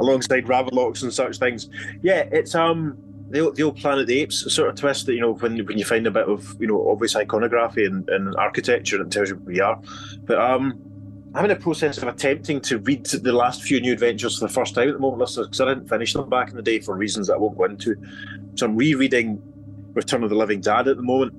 alongside 0.00 0.46
Ravolox 0.46 1.02
and 1.02 1.12
such 1.12 1.38
things. 1.38 1.68
Yeah, 2.02 2.28
it's 2.30 2.54
um 2.54 2.96
the, 3.30 3.52
the 3.52 3.62
old 3.62 3.76
Planet 3.76 4.00
of 4.00 4.06
the 4.06 4.20
Apes 4.20 4.52
sort 4.52 4.70
of 4.70 4.76
twist 4.76 5.06
that 5.06 5.14
you 5.14 5.20
know 5.20 5.34
when 5.34 5.64
when 5.66 5.78
you 5.78 5.84
find 5.84 6.06
a 6.06 6.10
bit 6.10 6.28
of 6.28 6.56
you 6.60 6.66
know 6.66 6.88
obvious 6.90 7.14
iconography 7.14 7.84
and, 7.84 8.08
and 8.08 8.34
architecture 8.36 9.00
and 9.00 9.12
tells 9.12 9.28
you 9.28 9.36
who 9.36 9.44
we 9.44 9.60
are. 9.60 9.80
But 10.24 10.38
um, 10.38 10.80
I'm 11.34 11.44
in 11.44 11.50
the 11.50 11.56
process 11.56 11.98
of 11.98 12.08
attempting 12.08 12.60
to 12.62 12.78
read 12.78 13.04
the 13.04 13.32
last 13.32 13.62
few 13.62 13.80
new 13.80 13.92
adventures 13.92 14.38
for 14.38 14.46
the 14.46 14.52
first 14.52 14.74
time 14.74 14.88
at 14.88 14.94
the 14.94 15.00
moment, 15.00 15.30
because 15.36 15.60
I 15.60 15.66
didn't 15.66 15.88
finish 15.88 16.14
them 16.14 16.28
back 16.30 16.50
in 16.50 16.56
the 16.56 16.62
day 16.62 16.80
for 16.80 16.96
reasons 16.96 17.26
that 17.26 17.34
I 17.34 17.36
won't 17.36 17.58
go 17.58 17.64
into. 17.64 17.96
So 18.54 18.66
I'm 18.66 18.76
rereading 18.76 19.42
Return 19.92 20.24
of 20.24 20.30
the 20.30 20.36
Living 20.36 20.60
Dad 20.60 20.88
at 20.88 20.96
the 20.96 21.02
moment 21.02 21.34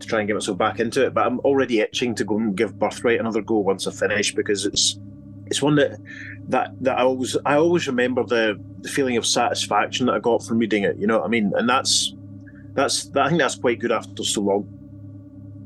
to 0.00 0.06
try 0.06 0.18
and 0.20 0.28
get 0.28 0.34
myself 0.34 0.58
back 0.58 0.80
into 0.80 1.06
it. 1.06 1.14
But 1.14 1.26
I'm 1.26 1.40
already 1.40 1.80
itching 1.80 2.14
to 2.16 2.24
go 2.24 2.36
and 2.36 2.54
give 2.54 2.78
Birthright 2.78 3.20
another 3.20 3.40
go 3.40 3.58
once 3.58 3.86
I 3.86 3.90
finish 3.90 4.34
because 4.34 4.66
it's 4.66 4.98
it's 5.50 5.60
one 5.60 5.74
that 5.76 5.98
that 6.48 6.72
that 6.80 6.98
I 6.98 7.02
always 7.02 7.36
I 7.44 7.56
always 7.56 7.86
remember 7.86 8.24
the, 8.24 8.58
the 8.80 8.88
feeling 8.88 9.16
of 9.16 9.26
satisfaction 9.26 10.06
that 10.06 10.14
I 10.14 10.18
got 10.20 10.42
from 10.42 10.58
reading 10.58 10.84
it. 10.84 10.96
You 10.96 11.06
know 11.06 11.18
what 11.18 11.26
I 11.26 11.28
mean? 11.28 11.52
And 11.56 11.68
that's 11.68 12.14
that's 12.74 13.10
I 13.16 13.28
think 13.28 13.40
that's 13.40 13.56
quite 13.56 13.80
good 13.80 13.92
after 13.92 14.24
so 14.24 14.40
long. 14.40 14.76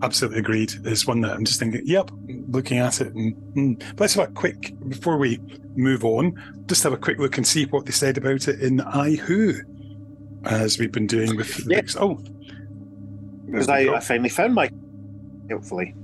Absolutely 0.03 0.41
agreed. 0.41 0.73
It's 0.85 1.07
one 1.07 1.21
that 1.23 1.33
I'm 1.33 1.45
just 1.45 1.61
thinking, 1.61 1.83
yep, 1.85 2.11
looking 2.49 2.79
at 2.79 3.01
it. 3.01 3.15
And, 3.15 3.35
mm. 3.55 3.79
But 3.91 4.01
let's 4.01 4.15
have 4.15 4.29
a 4.29 4.33
quick, 4.33 4.75
before 4.89 5.17
we 5.17 5.39
move 5.77 6.05
on, 6.05 6.35
just 6.67 6.83
have 6.83 6.93
a 6.93 6.99
quick 6.99 7.19
look 7.19 7.39
and 7.39 7.47
see 7.47 7.65
what 7.67 7.87
they 7.87 7.93
said 7.93 8.19
about 8.19 8.49
it 8.49 8.61
in 8.61 8.81
I 8.81 9.15
Who, 9.15 9.55
as 10.45 10.79
we've 10.79 10.93
been 10.93 11.07
doing 11.07 11.37
with. 11.37 11.65
Yeah. 11.67 11.81
Oh. 11.99 12.21
Because 13.47 13.69
I, 13.69 13.95
I 13.95 14.01
finally 14.01 14.29
found 14.29 14.55
my, 14.55 14.69
hopefully. 15.51 15.95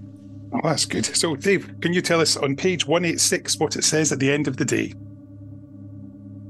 Oh, 0.53 0.61
that's 0.65 0.85
good. 0.85 1.07
So, 1.07 1.37
Dave, 1.37 1.81
can 1.81 1.93
you 1.93 2.03
tell 2.03 2.21
us 2.21 2.37
on 2.37 2.57
page 2.57 2.87
186 2.87 3.59
what 3.59 3.77
it 3.77 3.85
says 3.85 4.11
at 4.11 4.19
the 4.19 4.31
end 4.31 4.49
of 4.49 4.57
the 4.57 4.65
day? 4.65 4.93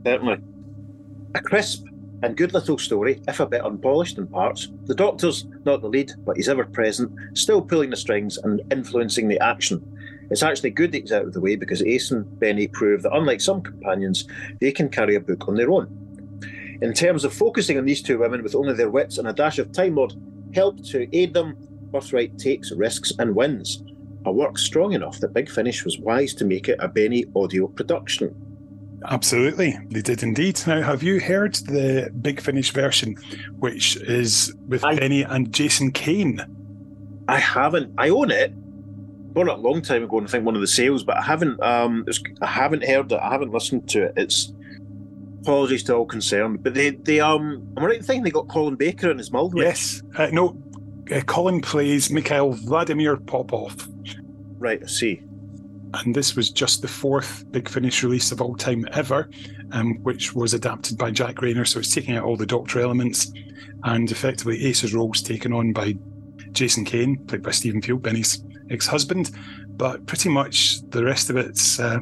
Certainly. 0.07 0.39
A 1.35 1.41
crisp 1.41 1.85
and 2.23 2.37
good 2.37 2.53
little 2.55 2.79
story, 2.79 3.21
if 3.29 3.41
a 3.41 3.47
bit 3.47 3.65
unpolished 3.65 4.19
in 4.19 4.27
parts. 4.27 4.69
The 4.85 4.95
Doctor's 4.95 5.47
not 5.65 5.81
the 5.81 5.89
lead, 5.89 6.13
but 6.25 6.37
he's 6.37 6.49
ever 6.49 6.65
present, 6.65 7.13
still 7.37 7.63
pulling 7.63 7.91
the 7.91 7.97
strings 7.97 8.39
and 8.39 8.61
influencing 8.71 9.29
the 9.29 9.41
action. 9.41 9.83
It's 10.31 10.43
actually 10.43 10.71
good 10.71 10.93
that 10.93 11.03
he's 11.03 11.13
out 11.13 11.25
of 11.25 11.33
the 11.33 11.41
way 11.41 11.57
because 11.57 11.83
Ace 11.83 12.11
and 12.11 12.39
Benny 12.39 12.69
prove 12.69 13.03
that, 13.03 13.15
unlike 13.15 13.41
some 13.41 13.63
companions, 13.63 14.27
they 14.61 14.71
can 14.71 14.89
carry 14.89 15.15
a 15.17 15.21
book 15.21 15.49
on 15.49 15.57
their 15.57 15.71
own. 15.71 15.97
In 16.83 16.95
terms 16.95 17.25
of 17.25 17.33
focusing 17.33 17.79
on 17.79 17.85
these 17.85 18.03
two 18.03 18.19
women 18.19 18.43
with 18.43 18.55
only 18.55 18.75
their 18.75 18.91
wits 18.91 19.19
and 19.19 19.29
a 19.29 19.33
dash 19.33 19.59
of 19.59 19.73
Time 19.73 19.97
Lord 19.97 20.15
help 20.55 20.83
to 20.87 21.09
aid 21.17 21.35
them, 21.35 21.57
Birthright 21.91 22.39
takes 22.39 22.71
risks 22.73 23.13
and 23.19 23.35
wins. 23.35 23.83
A 24.27 24.33
work 24.33 24.59
strong 24.59 24.93
enough 24.93 25.21
that 25.21 25.33
Big 25.33 25.51
Finish 25.51 25.85
was 25.85 25.99
wise 25.99 26.35
to 26.35 26.45
make 26.45 26.69
it 26.69 26.77
a 26.81 26.89
Benny 26.89 27.25
audio 27.35 27.67
production. 27.69 28.35
Absolutely, 29.09 29.79
they 29.91 30.03
did 30.03 30.23
indeed. 30.23 30.61
Now, 30.67 30.83
have 30.83 31.03
you 31.03 31.21
heard 31.21 31.55
the 31.55 32.11
Big 32.21 32.41
Finish 32.41 32.71
version, 32.73 33.15
which 33.59 33.97
is 33.97 34.55
with 34.69 34.85
I- 34.85 34.97
Benny 34.97 35.23
and 35.23 35.53
Jason 35.53 35.91
Kane? 35.91 36.45
I 37.29 37.39
haven't. 37.39 37.95
I 37.97 38.11
own 38.11 38.31
it. 38.31 38.53
Bought 39.33 39.47
it 39.47 39.55
a 39.55 39.57
long 39.57 39.81
time 39.81 40.03
ago, 40.03 40.19
and 40.19 40.27
I 40.27 40.31
think 40.31 40.45
one 40.45 40.57
of 40.57 40.61
the 40.61 40.67
sales, 40.67 41.05
but 41.05 41.17
I 41.17 41.23
haven't. 41.23 41.63
Um, 41.63 42.05
I 42.43 42.47
haven't 42.47 42.85
heard 42.85 43.11
it. 43.13 43.21
I 43.23 43.31
haven't 43.31 43.53
listened 43.53 43.89
to 43.91 44.07
it. 44.07 44.15
It's 44.17 44.53
apologies 45.43 45.83
to 45.85 45.95
all 45.95 46.05
concerned, 46.05 46.63
but 46.63 46.75
they, 46.75 46.91
they 46.91 47.21
um, 47.21 47.67
am 47.77 47.85
I 47.85 47.87
right 47.87 47.97
in 47.97 48.03
thinking 48.03 48.25
they 48.25 48.31
got 48.31 48.49
Colin 48.49 48.77
Baker 48.77 49.11
in 49.11 49.19
his 49.19 49.33
Mulder? 49.33 49.63
Yes. 49.63 50.03
Uh, 50.17 50.27
no, 50.33 50.61
uh, 51.13 51.21
Colin 51.23 51.61
plays 51.61 52.11
Mikhail 52.11 52.53
Vladimir 52.53 53.17
Popov. 53.17 53.89
Right. 54.59 54.81
I 54.83 54.87
see. 54.87 55.23
and 55.95 56.15
this 56.15 56.37
was 56.37 56.51
just 56.51 56.83
the 56.83 56.89
fourth 56.89 57.45
Big 57.51 57.69
Finish 57.69 58.03
release 58.03 58.33
of 58.33 58.41
all 58.41 58.55
time 58.55 58.87
ever, 58.93 59.29
um, 59.73 59.97
which 60.03 60.35
was 60.35 60.55
adapted 60.55 60.97
by 60.99 61.11
Jack 61.11 61.43
Rayner. 61.43 61.65
So 61.65 61.81
it's 61.81 61.95
taking 61.95 62.17
out 62.17 62.25
all 62.25 62.37
the 62.37 62.47
Doctor 62.47 62.81
elements, 62.81 63.33
and 63.85 64.11
effectively 64.11 64.65
Ace's 64.67 64.95
role's 64.95 65.23
taken 65.23 65.53
on 65.53 65.73
by 65.73 65.97
Jason 66.53 66.85
Kane, 66.85 67.19
played 67.27 67.43
by 67.43 67.51
Stephen 67.51 67.83
Fewell, 67.83 67.99
Benny's 67.99 68.43
ex-husband. 68.71 69.31
But 69.69 70.07
pretty 70.07 70.29
much 70.29 70.81
the 70.91 71.05
rest 71.05 71.31
of 71.31 71.37
it's 71.37 71.81
uh, 71.81 71.99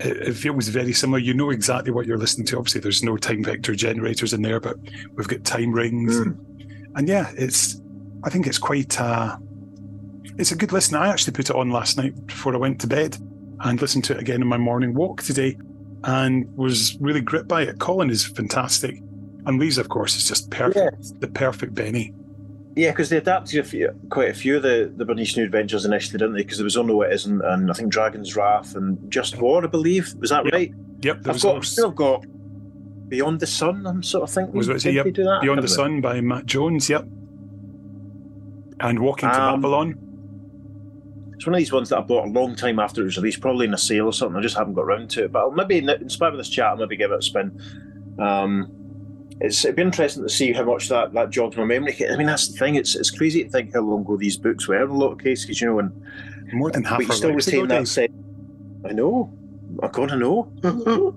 it, 0.00 0.28
it 0.28 0.32
feels 0.34 0.68
very 0.68 0.92
similar. 0.92 1.18
You 1.18 1.34
know 1.34 1.50
exactly 1.50 1.90
what 1.90 2.06
you're 2.06 2.18
listening 2.18 2.46
to. 2.48 2.58
Obviously, 2.58 2.80
there's 2.80 3.02
no 3.02 3.16
time 3.16 3.42
vector 3.42 3.74
generators 3.74 4.32
in 4.32 4.42
there, 4.42 4.60
but 4.60 4.76
we've 5.14 5.28
got 5.28 5.42
time 5.44 5.72
rings, 5.72 6.16
and, 6.16 6.38
and 6.94 7.08
yeah, 7.08 7.32
it's. 7.36 7.80
I 8.26 8.30
think 8.30 8.46
it's 8.46 8.58
quite. 8.58 9.00
Uh, 9.00 9.38
it's 10.38 10.52
a 10.52 10.56
good 10.56 10.72
listen. 10.72 10.96
I 10.96 11.08
actually 11.08 11.32
put 11.32 11.48
it 11.48 11.56
on 11.56 11.70
last 11.70 11.96
night 11.96 12.26
before 12.26 12.54
I 12.54 12.58
went 12.58 12.80
to 12.82 12.86
bed 12.86 13.16
and 13.60 13.80
listened 13.80 14.04
to 14.04 14.14
it 14.14 14.20
again 14.20 14.42
in 14.42 14.48
my 14.48 14.58
morning 14.58 14.92
walk 14.92 15.22
today 15.22 15.56
and 16.04 16.54
was 16.56 16.98
really 17.00 17.20
gripped 17.22 17.48
by 17.48 17.62
it. 17.62 17.78
Colin 17.78 18.10
is 18.10 18.24
fantastic. 18.26 19.00
And 19.46 19.58
Lisa, 19.60 19.80
of 19.80 19.88
course, 19.88 20.16
is 20.16 20.26
just 20.28 20.50
perfect. 20.50 21.20
The 21.20 21.28
perfect 21.28 21.74
Benny. 21.74 22.12
Yeah, 22.74 22.90
because 22.90 23.08
they 23.08 23.16
adapted 23.16 23.60
a 23.60 23.64
few, 23.64 23.98
quite 24.10 24.28
a 24.28 24.34
few 24.34 24.56
of 24.56 24.62
the, 24.62 24.92
the 24.94 25.06
Bernice 25.06 25.36
New 25.36 25.44
Adventures 25.44 25.86
initially, 25.86 26.18
didn't 26.18 26.34
they? 26.34 26.42
Because 26.42 26.58
there 26.58 26.64
was 26.64 26.76
Only 26.76 26.92
What 26.94 27.10
Isn't, 27.12 27.40
and 27.40 27.70
I 27.70 27.74
think 27.74 27.90
Dragon's 27.90 28.36
Wrath, 28.36 28.74
and 28.74 28.98
Just 29.10 29.38
War, 29.38 29.64
I 29.64 29.68
believe. 29.68 30.12
Was 30.16 30.28
that 30.30 30.44
Yep. 30.44 30.52
right? 30.52 30.74
Yep, 31.00 31.16
I've 31.18 31.40
got, 31.40 31.44
also- 31.44 31.60
still 31.62 31.90
got 31.92 32.26
Beyond 33.08 33.40
the 33.40 33.46
Sun, 33.46 33.86
I'm 33.86 34.02
sort 34.02 34.24
of 34.24 34.30
thinking. 34.34 34.54
was 34.54 34.68
what 34.68 34.74
I 34.74 34.78
say, 34.80 34.90
yep, 34.90 35.04
do 35.14 35.24
that? 35.24 35.40
Beyond 35.40 35.62
the 35.62 35.68
Sun 35.68 36.00
by 36.02 36.20
Matt 36.20 36.44
Jones, 36.44 36.90
yep. 36.90 37.06
And 38.80 38.98
Walking 38.98 39.30
to 39.30 39.42
Um, 39.42 39.60
Babylon. 39.60 39.98
It's 41.34 41.46
one 41.46 41.54
of 41.54 41.58
these 41.58 41.72
ones 41.72 41.90
that 41.90 41.98
I 41.98 42.00
bought 42.00 42.26
a 42.28 42.30
long 42.30 42.54
time 42.56 42.78
after 42.78 43.02
it 43.02 43.04
was 43.04 43.16
released, 43.18 43.40
probably 43.40 43.66
in 43.66 43.74
a 43.74 43.78
sale 43.78 44.06
or 44.06 44.12
something. 44.12 44.38
I 44.38 44.42
just 44.42 44.56
haven't 44.56 44.74
got 44.74 44.82
around 44.82 45.10
to 45.10 45.24
it. 45.24 45.32
But 45.32 45.40
I'll 45.40 45.50
maybe, 45.50 45.78
in 45.78 46.08
spite 46.08 46.32
of 46.32 46.38
this 46.38 46.48
chat, 46.48 46.66
I'll 46.66 46.76
maybe 46.76 46.96
give 46.96 47.10
it 47.10 47.18
a 47.18 47.22
spin. 47.22 47.60
Um, 48.18 48.70
it's 49.40 49.64
it'd 49.64 49.76
be 49.76 49.82
interesting 49.82 50.22
to 50.22 50.30
see 50.30 50.52
how 50.52 50.64
much 50.64 50.88
that, 50.88 51.12
that 51.12 51.28
jogs 51.28 51.56
my 51.58 51.64
memory. 51.64 51.94
I 52.10 52.16
mean, 52.16 52.26
that's 52.26 52.48
the 52.48 52.58
thing. 52.58 52.76
It's 52.76 52.96
it's 52.96 53.10
crazy 53.10 53.44
to 53.44 53.50
think 53.50 53.74
how 53.74 53.80
long 53.82 54.00
ago 54.00 54.16
these 54.16 54.38
books 54.38 54.66
were 54.66 54.82
in 54.82 54.88
a 54.88 54.94
lot 54.94 55.12
of 55.12 55.18
cases, 55.18 55.60
you 55.60 55.66
know, 55.66 55.78
and 55.78 55.92
More 56.54 56.70
than 56.70 56.84
half 56.84 56.98
but 56.98 57.06
you 57.08 57.12
still 57.12 57.34
retain 57.34 57.64
ago, 57.64 57.80
that 57.80 57.86
set. 57.86 58.10
I 58.88 58.92
know. 58.92 59.30
I 59.82 59.88
gotta 59.88 60.16
know. 60.16 60.50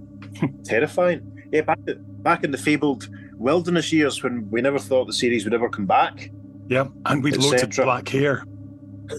Terrifying. 0.66 1.48
Yeah, 1.52 1.62
back 1.62 1.80
back 2.22 2.44
in 2.44 2.52
the 2.52 2.58
fabled 2.58 3.08
wilderness 3.36 3.94
years 3.94 4.22
when 4.22 4.50
we 4.52 4.62
never 4.62 4.80
thought 4.80 5.06
the 5.06 5.14
series 5.14 5.46
would 5.46 5.54
ever 5.54 5.70
come 5.70 5.86
back. 5.86 6.30
Yeah, 6.70 6.88
and 7.06 7.24
we'd 7.24 7.38
loads 7.38 7.64
of 7.64 7.72
black 7.72 8.08
hair. 8.08 8.44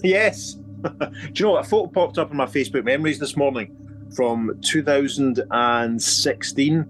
yes. 0.03 0.53
Do 0.81 0.89
you 1.35 1.45
know 1.45 1.51
what? 1.51 1.65
A 1.65 1.69
photo 1.69 1.91
popped 1.91 2.17
up 2.17 2.31
on 2.31 2.37
my 2.37 2.45
Facebook 2.47 2.83
memories 2.85 3.19
this 3.19 3.37
morning 3.37 3.75
from 4.15 4.57
2016. 4.61 6.85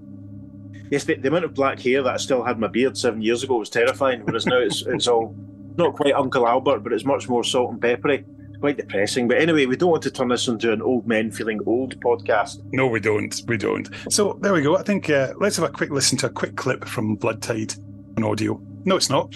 Yes, 0.92 1.04
the, 1.06 1.16
the 1.16 1.30
amount 1.30 1.46
of 1.46 1.54
black 1.54 1.80
hair 1.80 2.04
that 2.04 2.14
I 2.14 2.18
still 2.18 2.44
had 2.44 2.58
in 2.58 2.62
my 2.62 2.68
beard 2.68 2.98
seven 2.98 3.22
years 3.22 3.44
ago 3.44 3.58
was 3.58 3.70
terrifying. 3.70 4.22
Whereas 4.24 4.46
now 4.46 4.60
it's 4.60 4.84
it's 4.84 5.08
all 5.08 5.36
not 5.78 5.96
quite 5.96 6.14
Uncle 6.14 6.48
Albert, 6.48 6.80
but 6.80 6.94
it's 6.94 7.06
much 7.06 7.28
more 7.28 7.44
salt 7.44 7.72
and 7.72 7.82
peppery. 7.82 8.24
It's 8.50 8.60
quite 8.60 8.78
depressing. 8.78 9.28
But 9.28 9.40
anyway, 9.40 9.66
we 9.66 9.76
don't 9.78 9.90
want 9.92 10.04
to 10.04 10.12
turn 10.12 10.28
this 10.28 10.48
into 10.48 10.72
an 10.72 10.82
old 10.82 11.08
men 11.08 11.32
feeling 11.32 11.60
old 11.66 12.00
podcast. 12.02 12.60
No, 12.72 12.88
we 12.88 13.00
don't. 13.00 13.42
We 13.48 13.58
don't. 13.58 13.90
So 14.10 14.38
there 14.42 14.54
we 14.54 14.62
go. 14.62 14.78
I 14.78 14.84
think 14.84 15.10
uh, 15.10 15.34
let's 15.38 15.58
have 15.58 15.68
a 15.68 15.72
quick 15.72 15.90
listen 15.92 16.18
to 16.20 16.28
a 16.28 16.30
quick 16.30 16.56
clip 16.56 16.86
from 16.86 17.16
Blood 17.16 17.42
Tide 17.42 17.74
on 18.18 18.24
audio. 18.24 18.62
No, 18.86 18.96
it's 18.96 19.10
not. 19.10 19.34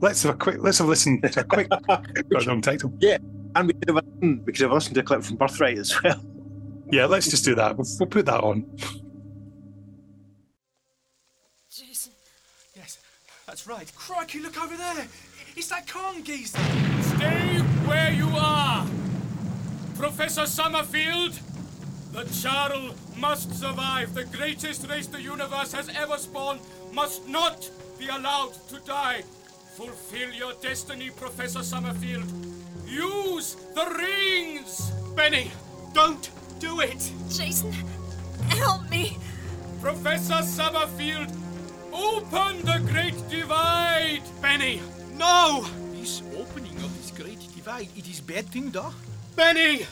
Let's 0.00 0.22
have 0.22 0.34
a 0.34 0.38
quick. 0.38 0.56
Let's 0.60 0.78
have 0.78 0.86
a 0.86 0.90
listen 0.90 1.20
to 1.20 1.40
a 1.40 1.44
quick. 1.44 1.68
got 1.88 2.46
no 2.46 2.60
title. 2.60 2.92
Yeah, 2.98 3.18
and 3.54 3.68
we 3.68 3.74
could 3.74 3.88
have 3.88 3.96
listened, 3.96 4.46
we 4.46 4.52
could 4.52 4.62
have 4.62 4.72
listened 4.72 4.94
to 4.94 5.00
a 5.00 5.04
clip 5.04 5.22
from 5.22 5.36
Birthright 5.36 5.78
as 5.78 6.02
well. 6.02 6.20
Yeah, 6.90 7.06
let's 7.06 7.28
just 7.28 7.44
do 7.44 7.54
that. 7.54 7.76
We'll, 7.76 7.86
we'll 7.98 8.08
put 8.08 8.26
that 8.26 8.42
on. 8.42 8.64
Jason, 11.70 12.12
Yes, 12.74 12.98
that's 13.46 13.66
right. 13.66 13.90
Crikey, 13.94 14.40
look 14.40 14.62
over 14.62 14.76
there. 14.76 15.06
It's 15.56 15.68
that 15.68 15.90
Kong 15.90 16.22
geezer. 16.22 16.58
Stay 17.02 17.58
where 17.86 18.12
you 18.12 18.28
are! 18.28 18.86
Professor 19.96 20.46
Summerfield! 20.46 21.38
The 22.12 22.24
Charl 22.40 22.94
must 23.18 23.52
survive. 23.54 24.14
The 24.14 24.24
greatest 24.24 24.88
race 24.88 25.08
the 25.08 25.20
universe 25.20 25.72
has 25.72 25.90
ever 25.90 26.16
spawned 26.16 26.60
must 26.92 27.28
not 27.28 27.68
be 27.98 28.06
allowed 28.08 28.52
to 28.68 28.78
die. 28.80 29.22
Fulfill 29.76 30.32
your 30.32 30.52
destiny, 30.62 31.10
Professor 31.10 31.62
Summerfield. 31.62 32.24
Use 32.86 33.56
the 33.74 33.84
rings! 33.98 34.90
Benny, 35.14 35.50
don't 35.92 36.30
do 36.58 36.80
it. 36.80 37.12
Jason, 37.30 37.72
help 38.48 38.88
me. 38.90 39.18
Professor 39.80 40.42
Summerfield, 40.42 41.28
open 41.92 42.64
the 42.64 42.80
Great 42.90 43.28
Divide! 43.28 44.22
Benny, 44.40 44.80
no. 45.16 45.66
This 45.92 46.22
opening 46.36 46.76
of 46.76 46.96
this 46.96 47.10
great 47.10 47.40
divide, 47.54 47.88
it 47.96 48.08
is 48.08 48.20
bad 48.20 48.46
thing, 48.46 48.70
da? 48.70 48.92
Benny! 49.36 49.86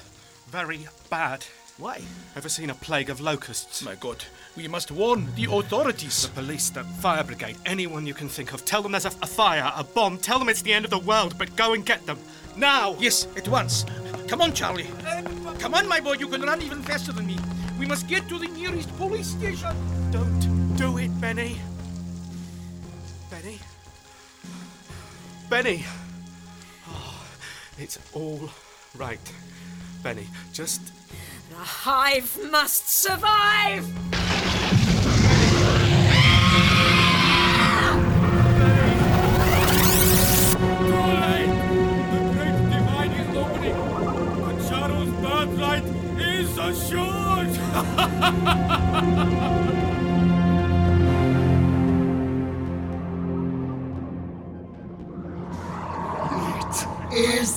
Very 0.48 0.86
bad. 1.10 1.44
Why? 1.78 2.00
Ever 2.34 2.48
seen 2.48 2.70
a 2.70 2.74
plague 2.74 3.10
of 3.10 3.20
locusts? 3.20 3.82
My 3.82 3.96
God, 3.96 4.24
we 4.56 4.66
must 4.66 4.90
warn 4.90 5.28
the 5.34 5.44
authorities. 5.44 6.26
The 6.26 6.40
police, 6.40 6.70
the 6.70 6.84
fire 6.84 7.22
brigade, 7.22 7.58
anyone 7.66 8.06
you 8.06 8.14
can 8.14 8.30
think 8.30 8.54
of. 8.54 8.64
Tell 8.64 8.80
them 8.80 8.92
there's 8.92 9.04
a, 9.04 9.12
a 9.20 9.26
fire, 9.26 9.70
a 9.76 9.84
bomb. 9.84 10.16
Tell 10.16 10.38
them 10.38 10.48
it's 10.48 10.62
the 10.62 10.72
end 10.72 10.86
of 10.86 10.90
the 10.90 10.98
world, 10.98 11.36
but 11.36 11.54
go 11.54 11.74
and 11.74 11.84
get 11.84 12.06
them. 12.06 12.18
Now! 12.56 12.96
Yes, 12.98 13.28
at 13.36 13.46
once. 13.48 13.84
Come 14.26 14.40
on, 14.40 14.54
Charlie. 14.54 14.86
Come 15.58 15.74
on, 15.74 15.86
my 15.86 16.00
boy, 16.00 16.14
you 16.14 16.28
can 16.28 16.40
run 16.40 16.62
even 16.62 16.82
faster 16.82 17.12
than 17.12 17.26
me. 17.26 17.38
We 17.78 17.84
must 17.84 18.08
get 18.08 18.26
to 18.30 18.38
the 18.38 18.48
nearest 18.48 18.96
police 18.96 19.28
station. 19.28 19.76
Don't 20.10 20.76
do 20.76 20.96
it, 20.96 21.20
Benny. 21.20 21.60
Benny? 23.30 23.58
Benny! 25.50 25.84
Oh, 26.88 27.22
it's 27.78 27.98
all 28.14 28.48
right. 28.96 29.20
Benny, 30.02 30.26
just 30.54 30.80
The 31.56 31.62
hive 31.62 32.38
must 32.50 32.86
survive. 32.86 33.86
Is 57.12 57.55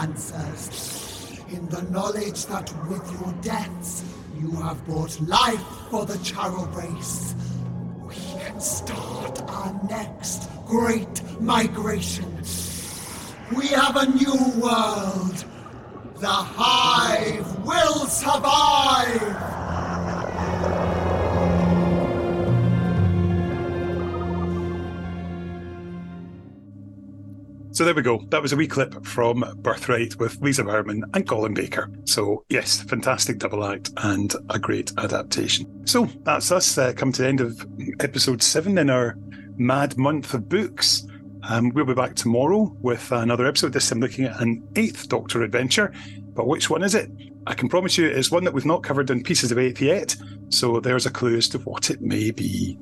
chronomancers. 0.00 1.52
In 1.52 1.68
the 1.68 1.82
knowledge 1.90 2.46
that 2.46 2.72
with 2.88 3.20
your 3.20 3.32
deaths 3.42 4.04
you 4.38 4.50
have 4.62 4.84
brought 4.86 5.20
life 5.22 5.62
for 5.90 6.06
the 6.06 6.14
Charrl 6.14 6.74
race, 6.74 7.34
we 8.06 8.14
can 8.40 8.60
start 8.60 9.42
our 9.50 9.80
next 9.88 10.48
great 10.66 11.22
migration. 11.40 12.40
We 13.56 13.68
have 13.68 13.96
a 13.96 14.06
new 14.06 14.60
world. 14.60 15.44
The 16.16 16.28
Hive 16.28 17.66
will 17.66 18.06
survive! 18.06 19.69
So 27.80 27.86
there 27.86 27.94
we 27.94 28.02
go. 28.02 28.22
That 28.28 28.42
was 28.42 28.52
a 28.52 28.56
wee 28.56 28.66
clip 28.66 29.06
from 29.06 29.42
Birthright 29.62 30.16
with 30.16 30.38
Lisa 30.42 30.64
Bowerman 30.64 31.02
and 31.14 31.26
Colin 31.26 31.54
Baker. 31.54 31.90
So, 32.04 32.44
yes, 32.50 32.82
fantastic 32.82 33.38
double 33.38 33.64
act 33.64 33.88
and 33.96 34.34
a 34.50 34.58
great 34.58 34.92
adaptation. 34.98 35.86
So, 35.86 36.06
that's 36.24 36.52
us 36.52 36.76
uh, 36.76 36.92
come 36.92 37.10
to 37.10 37.22
the 37.22 37.28
end 37.28 37.40
of 37.40 37.66
episode 38.00 38.42
seven 38.42 38.76
in 38.76 38.90
our 38.90 39.16
mad 39.56 39.96
month 39.96 40.34
of 40.34 40.46
books. 40.46 41.06
Um, 41.44 41.70
we'll 41.70 41.86
be 41.86 41.94
back 41.94 42.16
tomorrow 42.16 42.70
with 42.82 43.10
another 43.12 43.46
episode, 43.46 43.72
this 43.72 43.88
time 43.88 44.00
looking 44.00 44.26
at 44.26 44.38
an 44.42 44.62
eighth 44.76 45.08
Doctor 45.08 45.42
adventure. 45.42 45.90
But 46.34 46.48
which 46.48 46.68
one 46.68 46.82
is 46.82 46.94
it? 46.94 47.10
I 47.46 47.54
can 47.54 47.70
promise 47.70 47.96
you 47.96 48.06
it's 48.06 48.30
one 48.30 48.44
that 48.44 48.52
we've 48.52 48.66
not 48.66 48.82
covered 48.82 49.08
in 49.08 49.22
Pieces 49.22 49.52
of 49.52 49.58
Eighth 49.58 49.80
yet. 49.80 50.14
So, 50.50 50.80
there's 50.80 51.06
a 51.06 51.10
clue 51.10 51.38
as 51.38 51.48
to 51.48 51.58
what 51.60 51.88
it 51.88 52.02
may 52.02 52.30
be. 52.30 52.76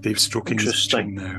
Dave 0.00 0.20
stroking 0.20 0.58
his 0.58 0.86
chin 0.86 1.14
now. 1.14 1.38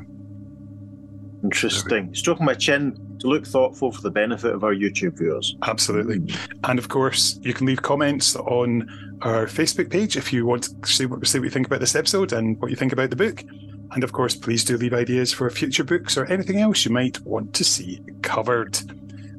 Interesting. 1.43 2.13
Stroking 2.13 2.45
my 2.45 2.53
chin 2.53 3.17
to 3.19 3.27
look 3.27 3.45
thoughtful 3.45 3.91
for 3.91 4.01
the 4.01 4.11
benefit 4.11 4.53
of 4.53 4.63
our 4.63 4.73
YouTube 4.73 5.17
viewers. 5.17 5.55
Absolutely. 5.63 6.35
And 6.63 6.77
of 6.77 6.89
course, 6.89 7.39
you 7.41 7.53
can 7.53 7.67
leave 7.67 7.81
comments 7.81 8.35
on 8.35 8.89
our 9.21 9.45
Facebook 9.45 9.89
page 9.89 10.17
if 10.17 10.31
you 10.31 10.45
want 10.45 10.63
to 10.83 10.91
see 10.91 11.05
what, 11.05 11.25
see 11.25 11.39
what 11.39 11.45
you 11.45 11.51
think 11.51 11.67
about 11.67 11.79
this 11.79 11.95
episode 11.95 12.33
and 12.33 12.59
what 12.61 12.69
you 12.69 12.75
think 12.75 12.93
about 12.93 13.09
the 13.09 13.15
book. 13.15 13.43
And 13.91 14.03
of 14.03 14.13
course, 14.13 14.35
please 14.35 14.63
do 14.63 14.77
leave 14.77 14.93
ideas 14.93 15.33
for 15.33 15.49
future 15.49 15.83
books 15.83 16.17
or 16.17 16.25
anything 16.25 16.59
else 16.59 16.85
you 16.85 16.91
might 16.91 17.19
want 17.21 17.53
to 17.55 17.63
see 17.63 18.01
covered. 18.21 18.79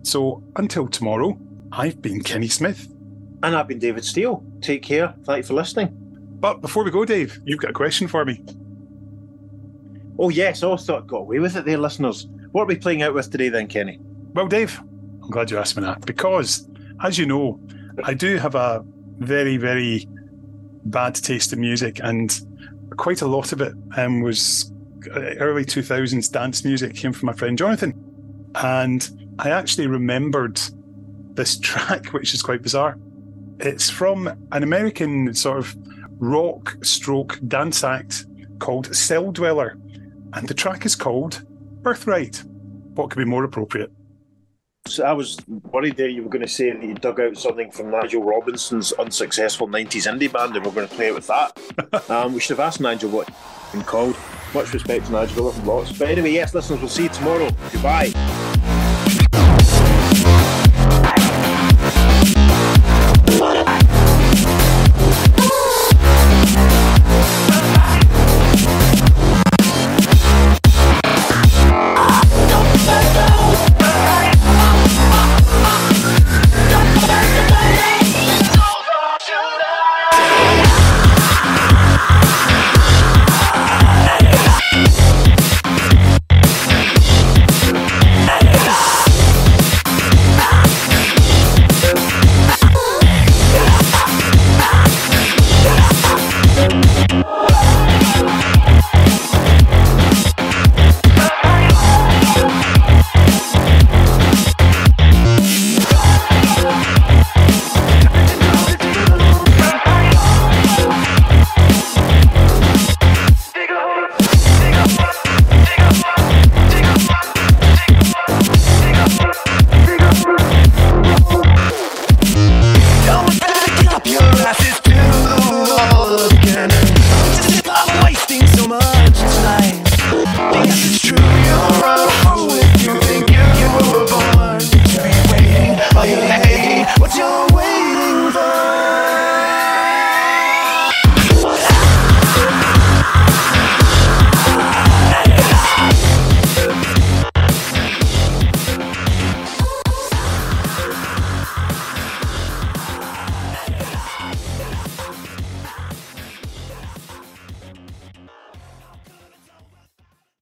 So 0.03 0.43
until 0.57 0.89
tomorrow, 0.89 1.39
I've 1.71 2.03
been 2.03 2.21
Kenny 2.23 2.49
Smith. 2.49 2.89
And 3.43 3.57
I've 3.57 3.69
been 3.69 3.79
David 3.79 4.05
Steele. 4.05 4.45
Take 4.61 4.83
care. 4.83 5.15
Thank 5.25 5.39
you 5.39 5.43
for 5.45 5.55
listening. 5.55 5.89
But 6.39 6.61
before 6.61 6.85
we 6.85 6.91
go, 6.91 7.05
Dave, 7.05 7.41
you've 7.45 7.61
got 7.61 7.71
a 7.71 7.75
question 7.75 8.09
for 8.09 8.25
me. 8.25 8.45
Oh, 10.19 10.29
yes. 10.29 10.61
Thought 10.61 10.91
I 10.91 11.01
got 11.01 11.17
away 11.19 11.39
with 11.39 11.57
it 11.57 11.65
there, 11.65 11.79
listeners. 11.79 12.27
What 12.53 12.63
are 12.63 12.67
we 12.67 12.77
playing 12.77 13.03
out 13.03 13.15
with 13.15 13.31
today, 13.31 13.49
then, 13.49 13.67
Kenny? 13.67 13.99
Well, 14.35 14.47
Dave, 14.47 14.79
I'm 15.23 15.31
glad 15.31 15.51
you 15.51 15.59
asked 15.59 15.77
me 15.77 15.83
that 15.85 16.05
because, 16.07 16.69
as 17.03 17.19
you 17.19 17.27
know, 17.27 17.61
I 18.05 18.15
do 18.15 18.37
have 18.37 18.55
a 18.55 18.85
very, 19.19 19.57
very 19.57 20.09
bad 20.85 21.15
taste 21.15 21.53
in 21.53 21.61
music, 21.61 22.01
and 22.03 22.39
quite 22.97 23.23
a 23.23 23.27
lot 23.27 23.53
of 23.53 23.61
it 23.61 23.75
um, 23.97 24.21
was 24.21 24.73
uh, 25.15 25.35
early 25.39 25.65
2000s 25.65 26.31
dance 26.31 26.65
music 26.65 26.95
came 26.95 27.13
from 27.13 27.27
my 27.27 27.33
friend 27.33 27.57
Jonathan. 27.59 27.95
And 28.57 29.09
I 29.39 29.51
actually 29.51 29.87
remembered 29.87 30.61
this 31.35 31.59
track, 31.61 32.13
which 32.13 32.35
is 32.35 32.43
quite 32.43 32.63
bizarre. 32.63 32.99
It's 33.61 33.89
from 33.89 34.29
an 34.51 34.63
American 34.63 35.35
sort 35.35 35.59
of 35.59 35.77
rock 36.19 36.77
stroke 36.83 37.39
dance 37.49 37.85
act 37.85 38.27
called 38.59 38.89
Celldweller. 38.91 39.79
And 40.35 40.49
the 40.49 40.55
track 40.55 40.87
is 40.87 40.95
called 40.95 41.45
Birthright. 41.83 42.43
What 42.95 43.11
could 43.11 43.19
be 43.19 43.25
more 43.25 43.45
appropriate? 43.45 43.91
So 44.87 45.05
I 45.05 45.13
was 45.13 45.39
worried 45.47 45.97
there 45.97 46.09
you 46.09 46.25
were 46.25 46.29
going 46.29 46.43
to 46.43 46.49
say 46.49 46.71
that 46.71 46.83
you 46.83 46.95
dug 46.95 47.21
out 47.21 47.37
something 47.37 47.71
from 47.71 47.91
Nigel 47.91 48.23
Robinson's 48.23 48.93
unsuccessful 48.93 49.69
90s 49.69 50.11
indie 50.11 50.33
band 50.33 50.57
and 50.57 50.67
we're 50.67 50.73
going 50.73 50.89
to 50.89 50.95
play 50.95 51.09
it 51.09 51.15
with 51.15 51.29
that. 51.29 52.11
um, 52.11 52.35
we 52.35 52.41
should 52.41 52.57
have 52.57 52.67
asked 52.67 52.81
Nigel 52.81 53.11
what 53.11 53.31
been 53.73 53.83
called. 53.85 54.17
Much 54.55 54.73
respect 54.75 55.07
to 55.07 55.13
Nigel, 55.13 55.53
lots. 55.65 55.97
But 55.97 56.09
anyway, 56.09 56.33
yes, 56.33 56.55
listeners, 56.55 56.81
we'll 56.81 56.89
see 56.89 57.05
you 57.05 57.09
tomorrow. 57.11 57.51
Goodbye. 57.73 58.13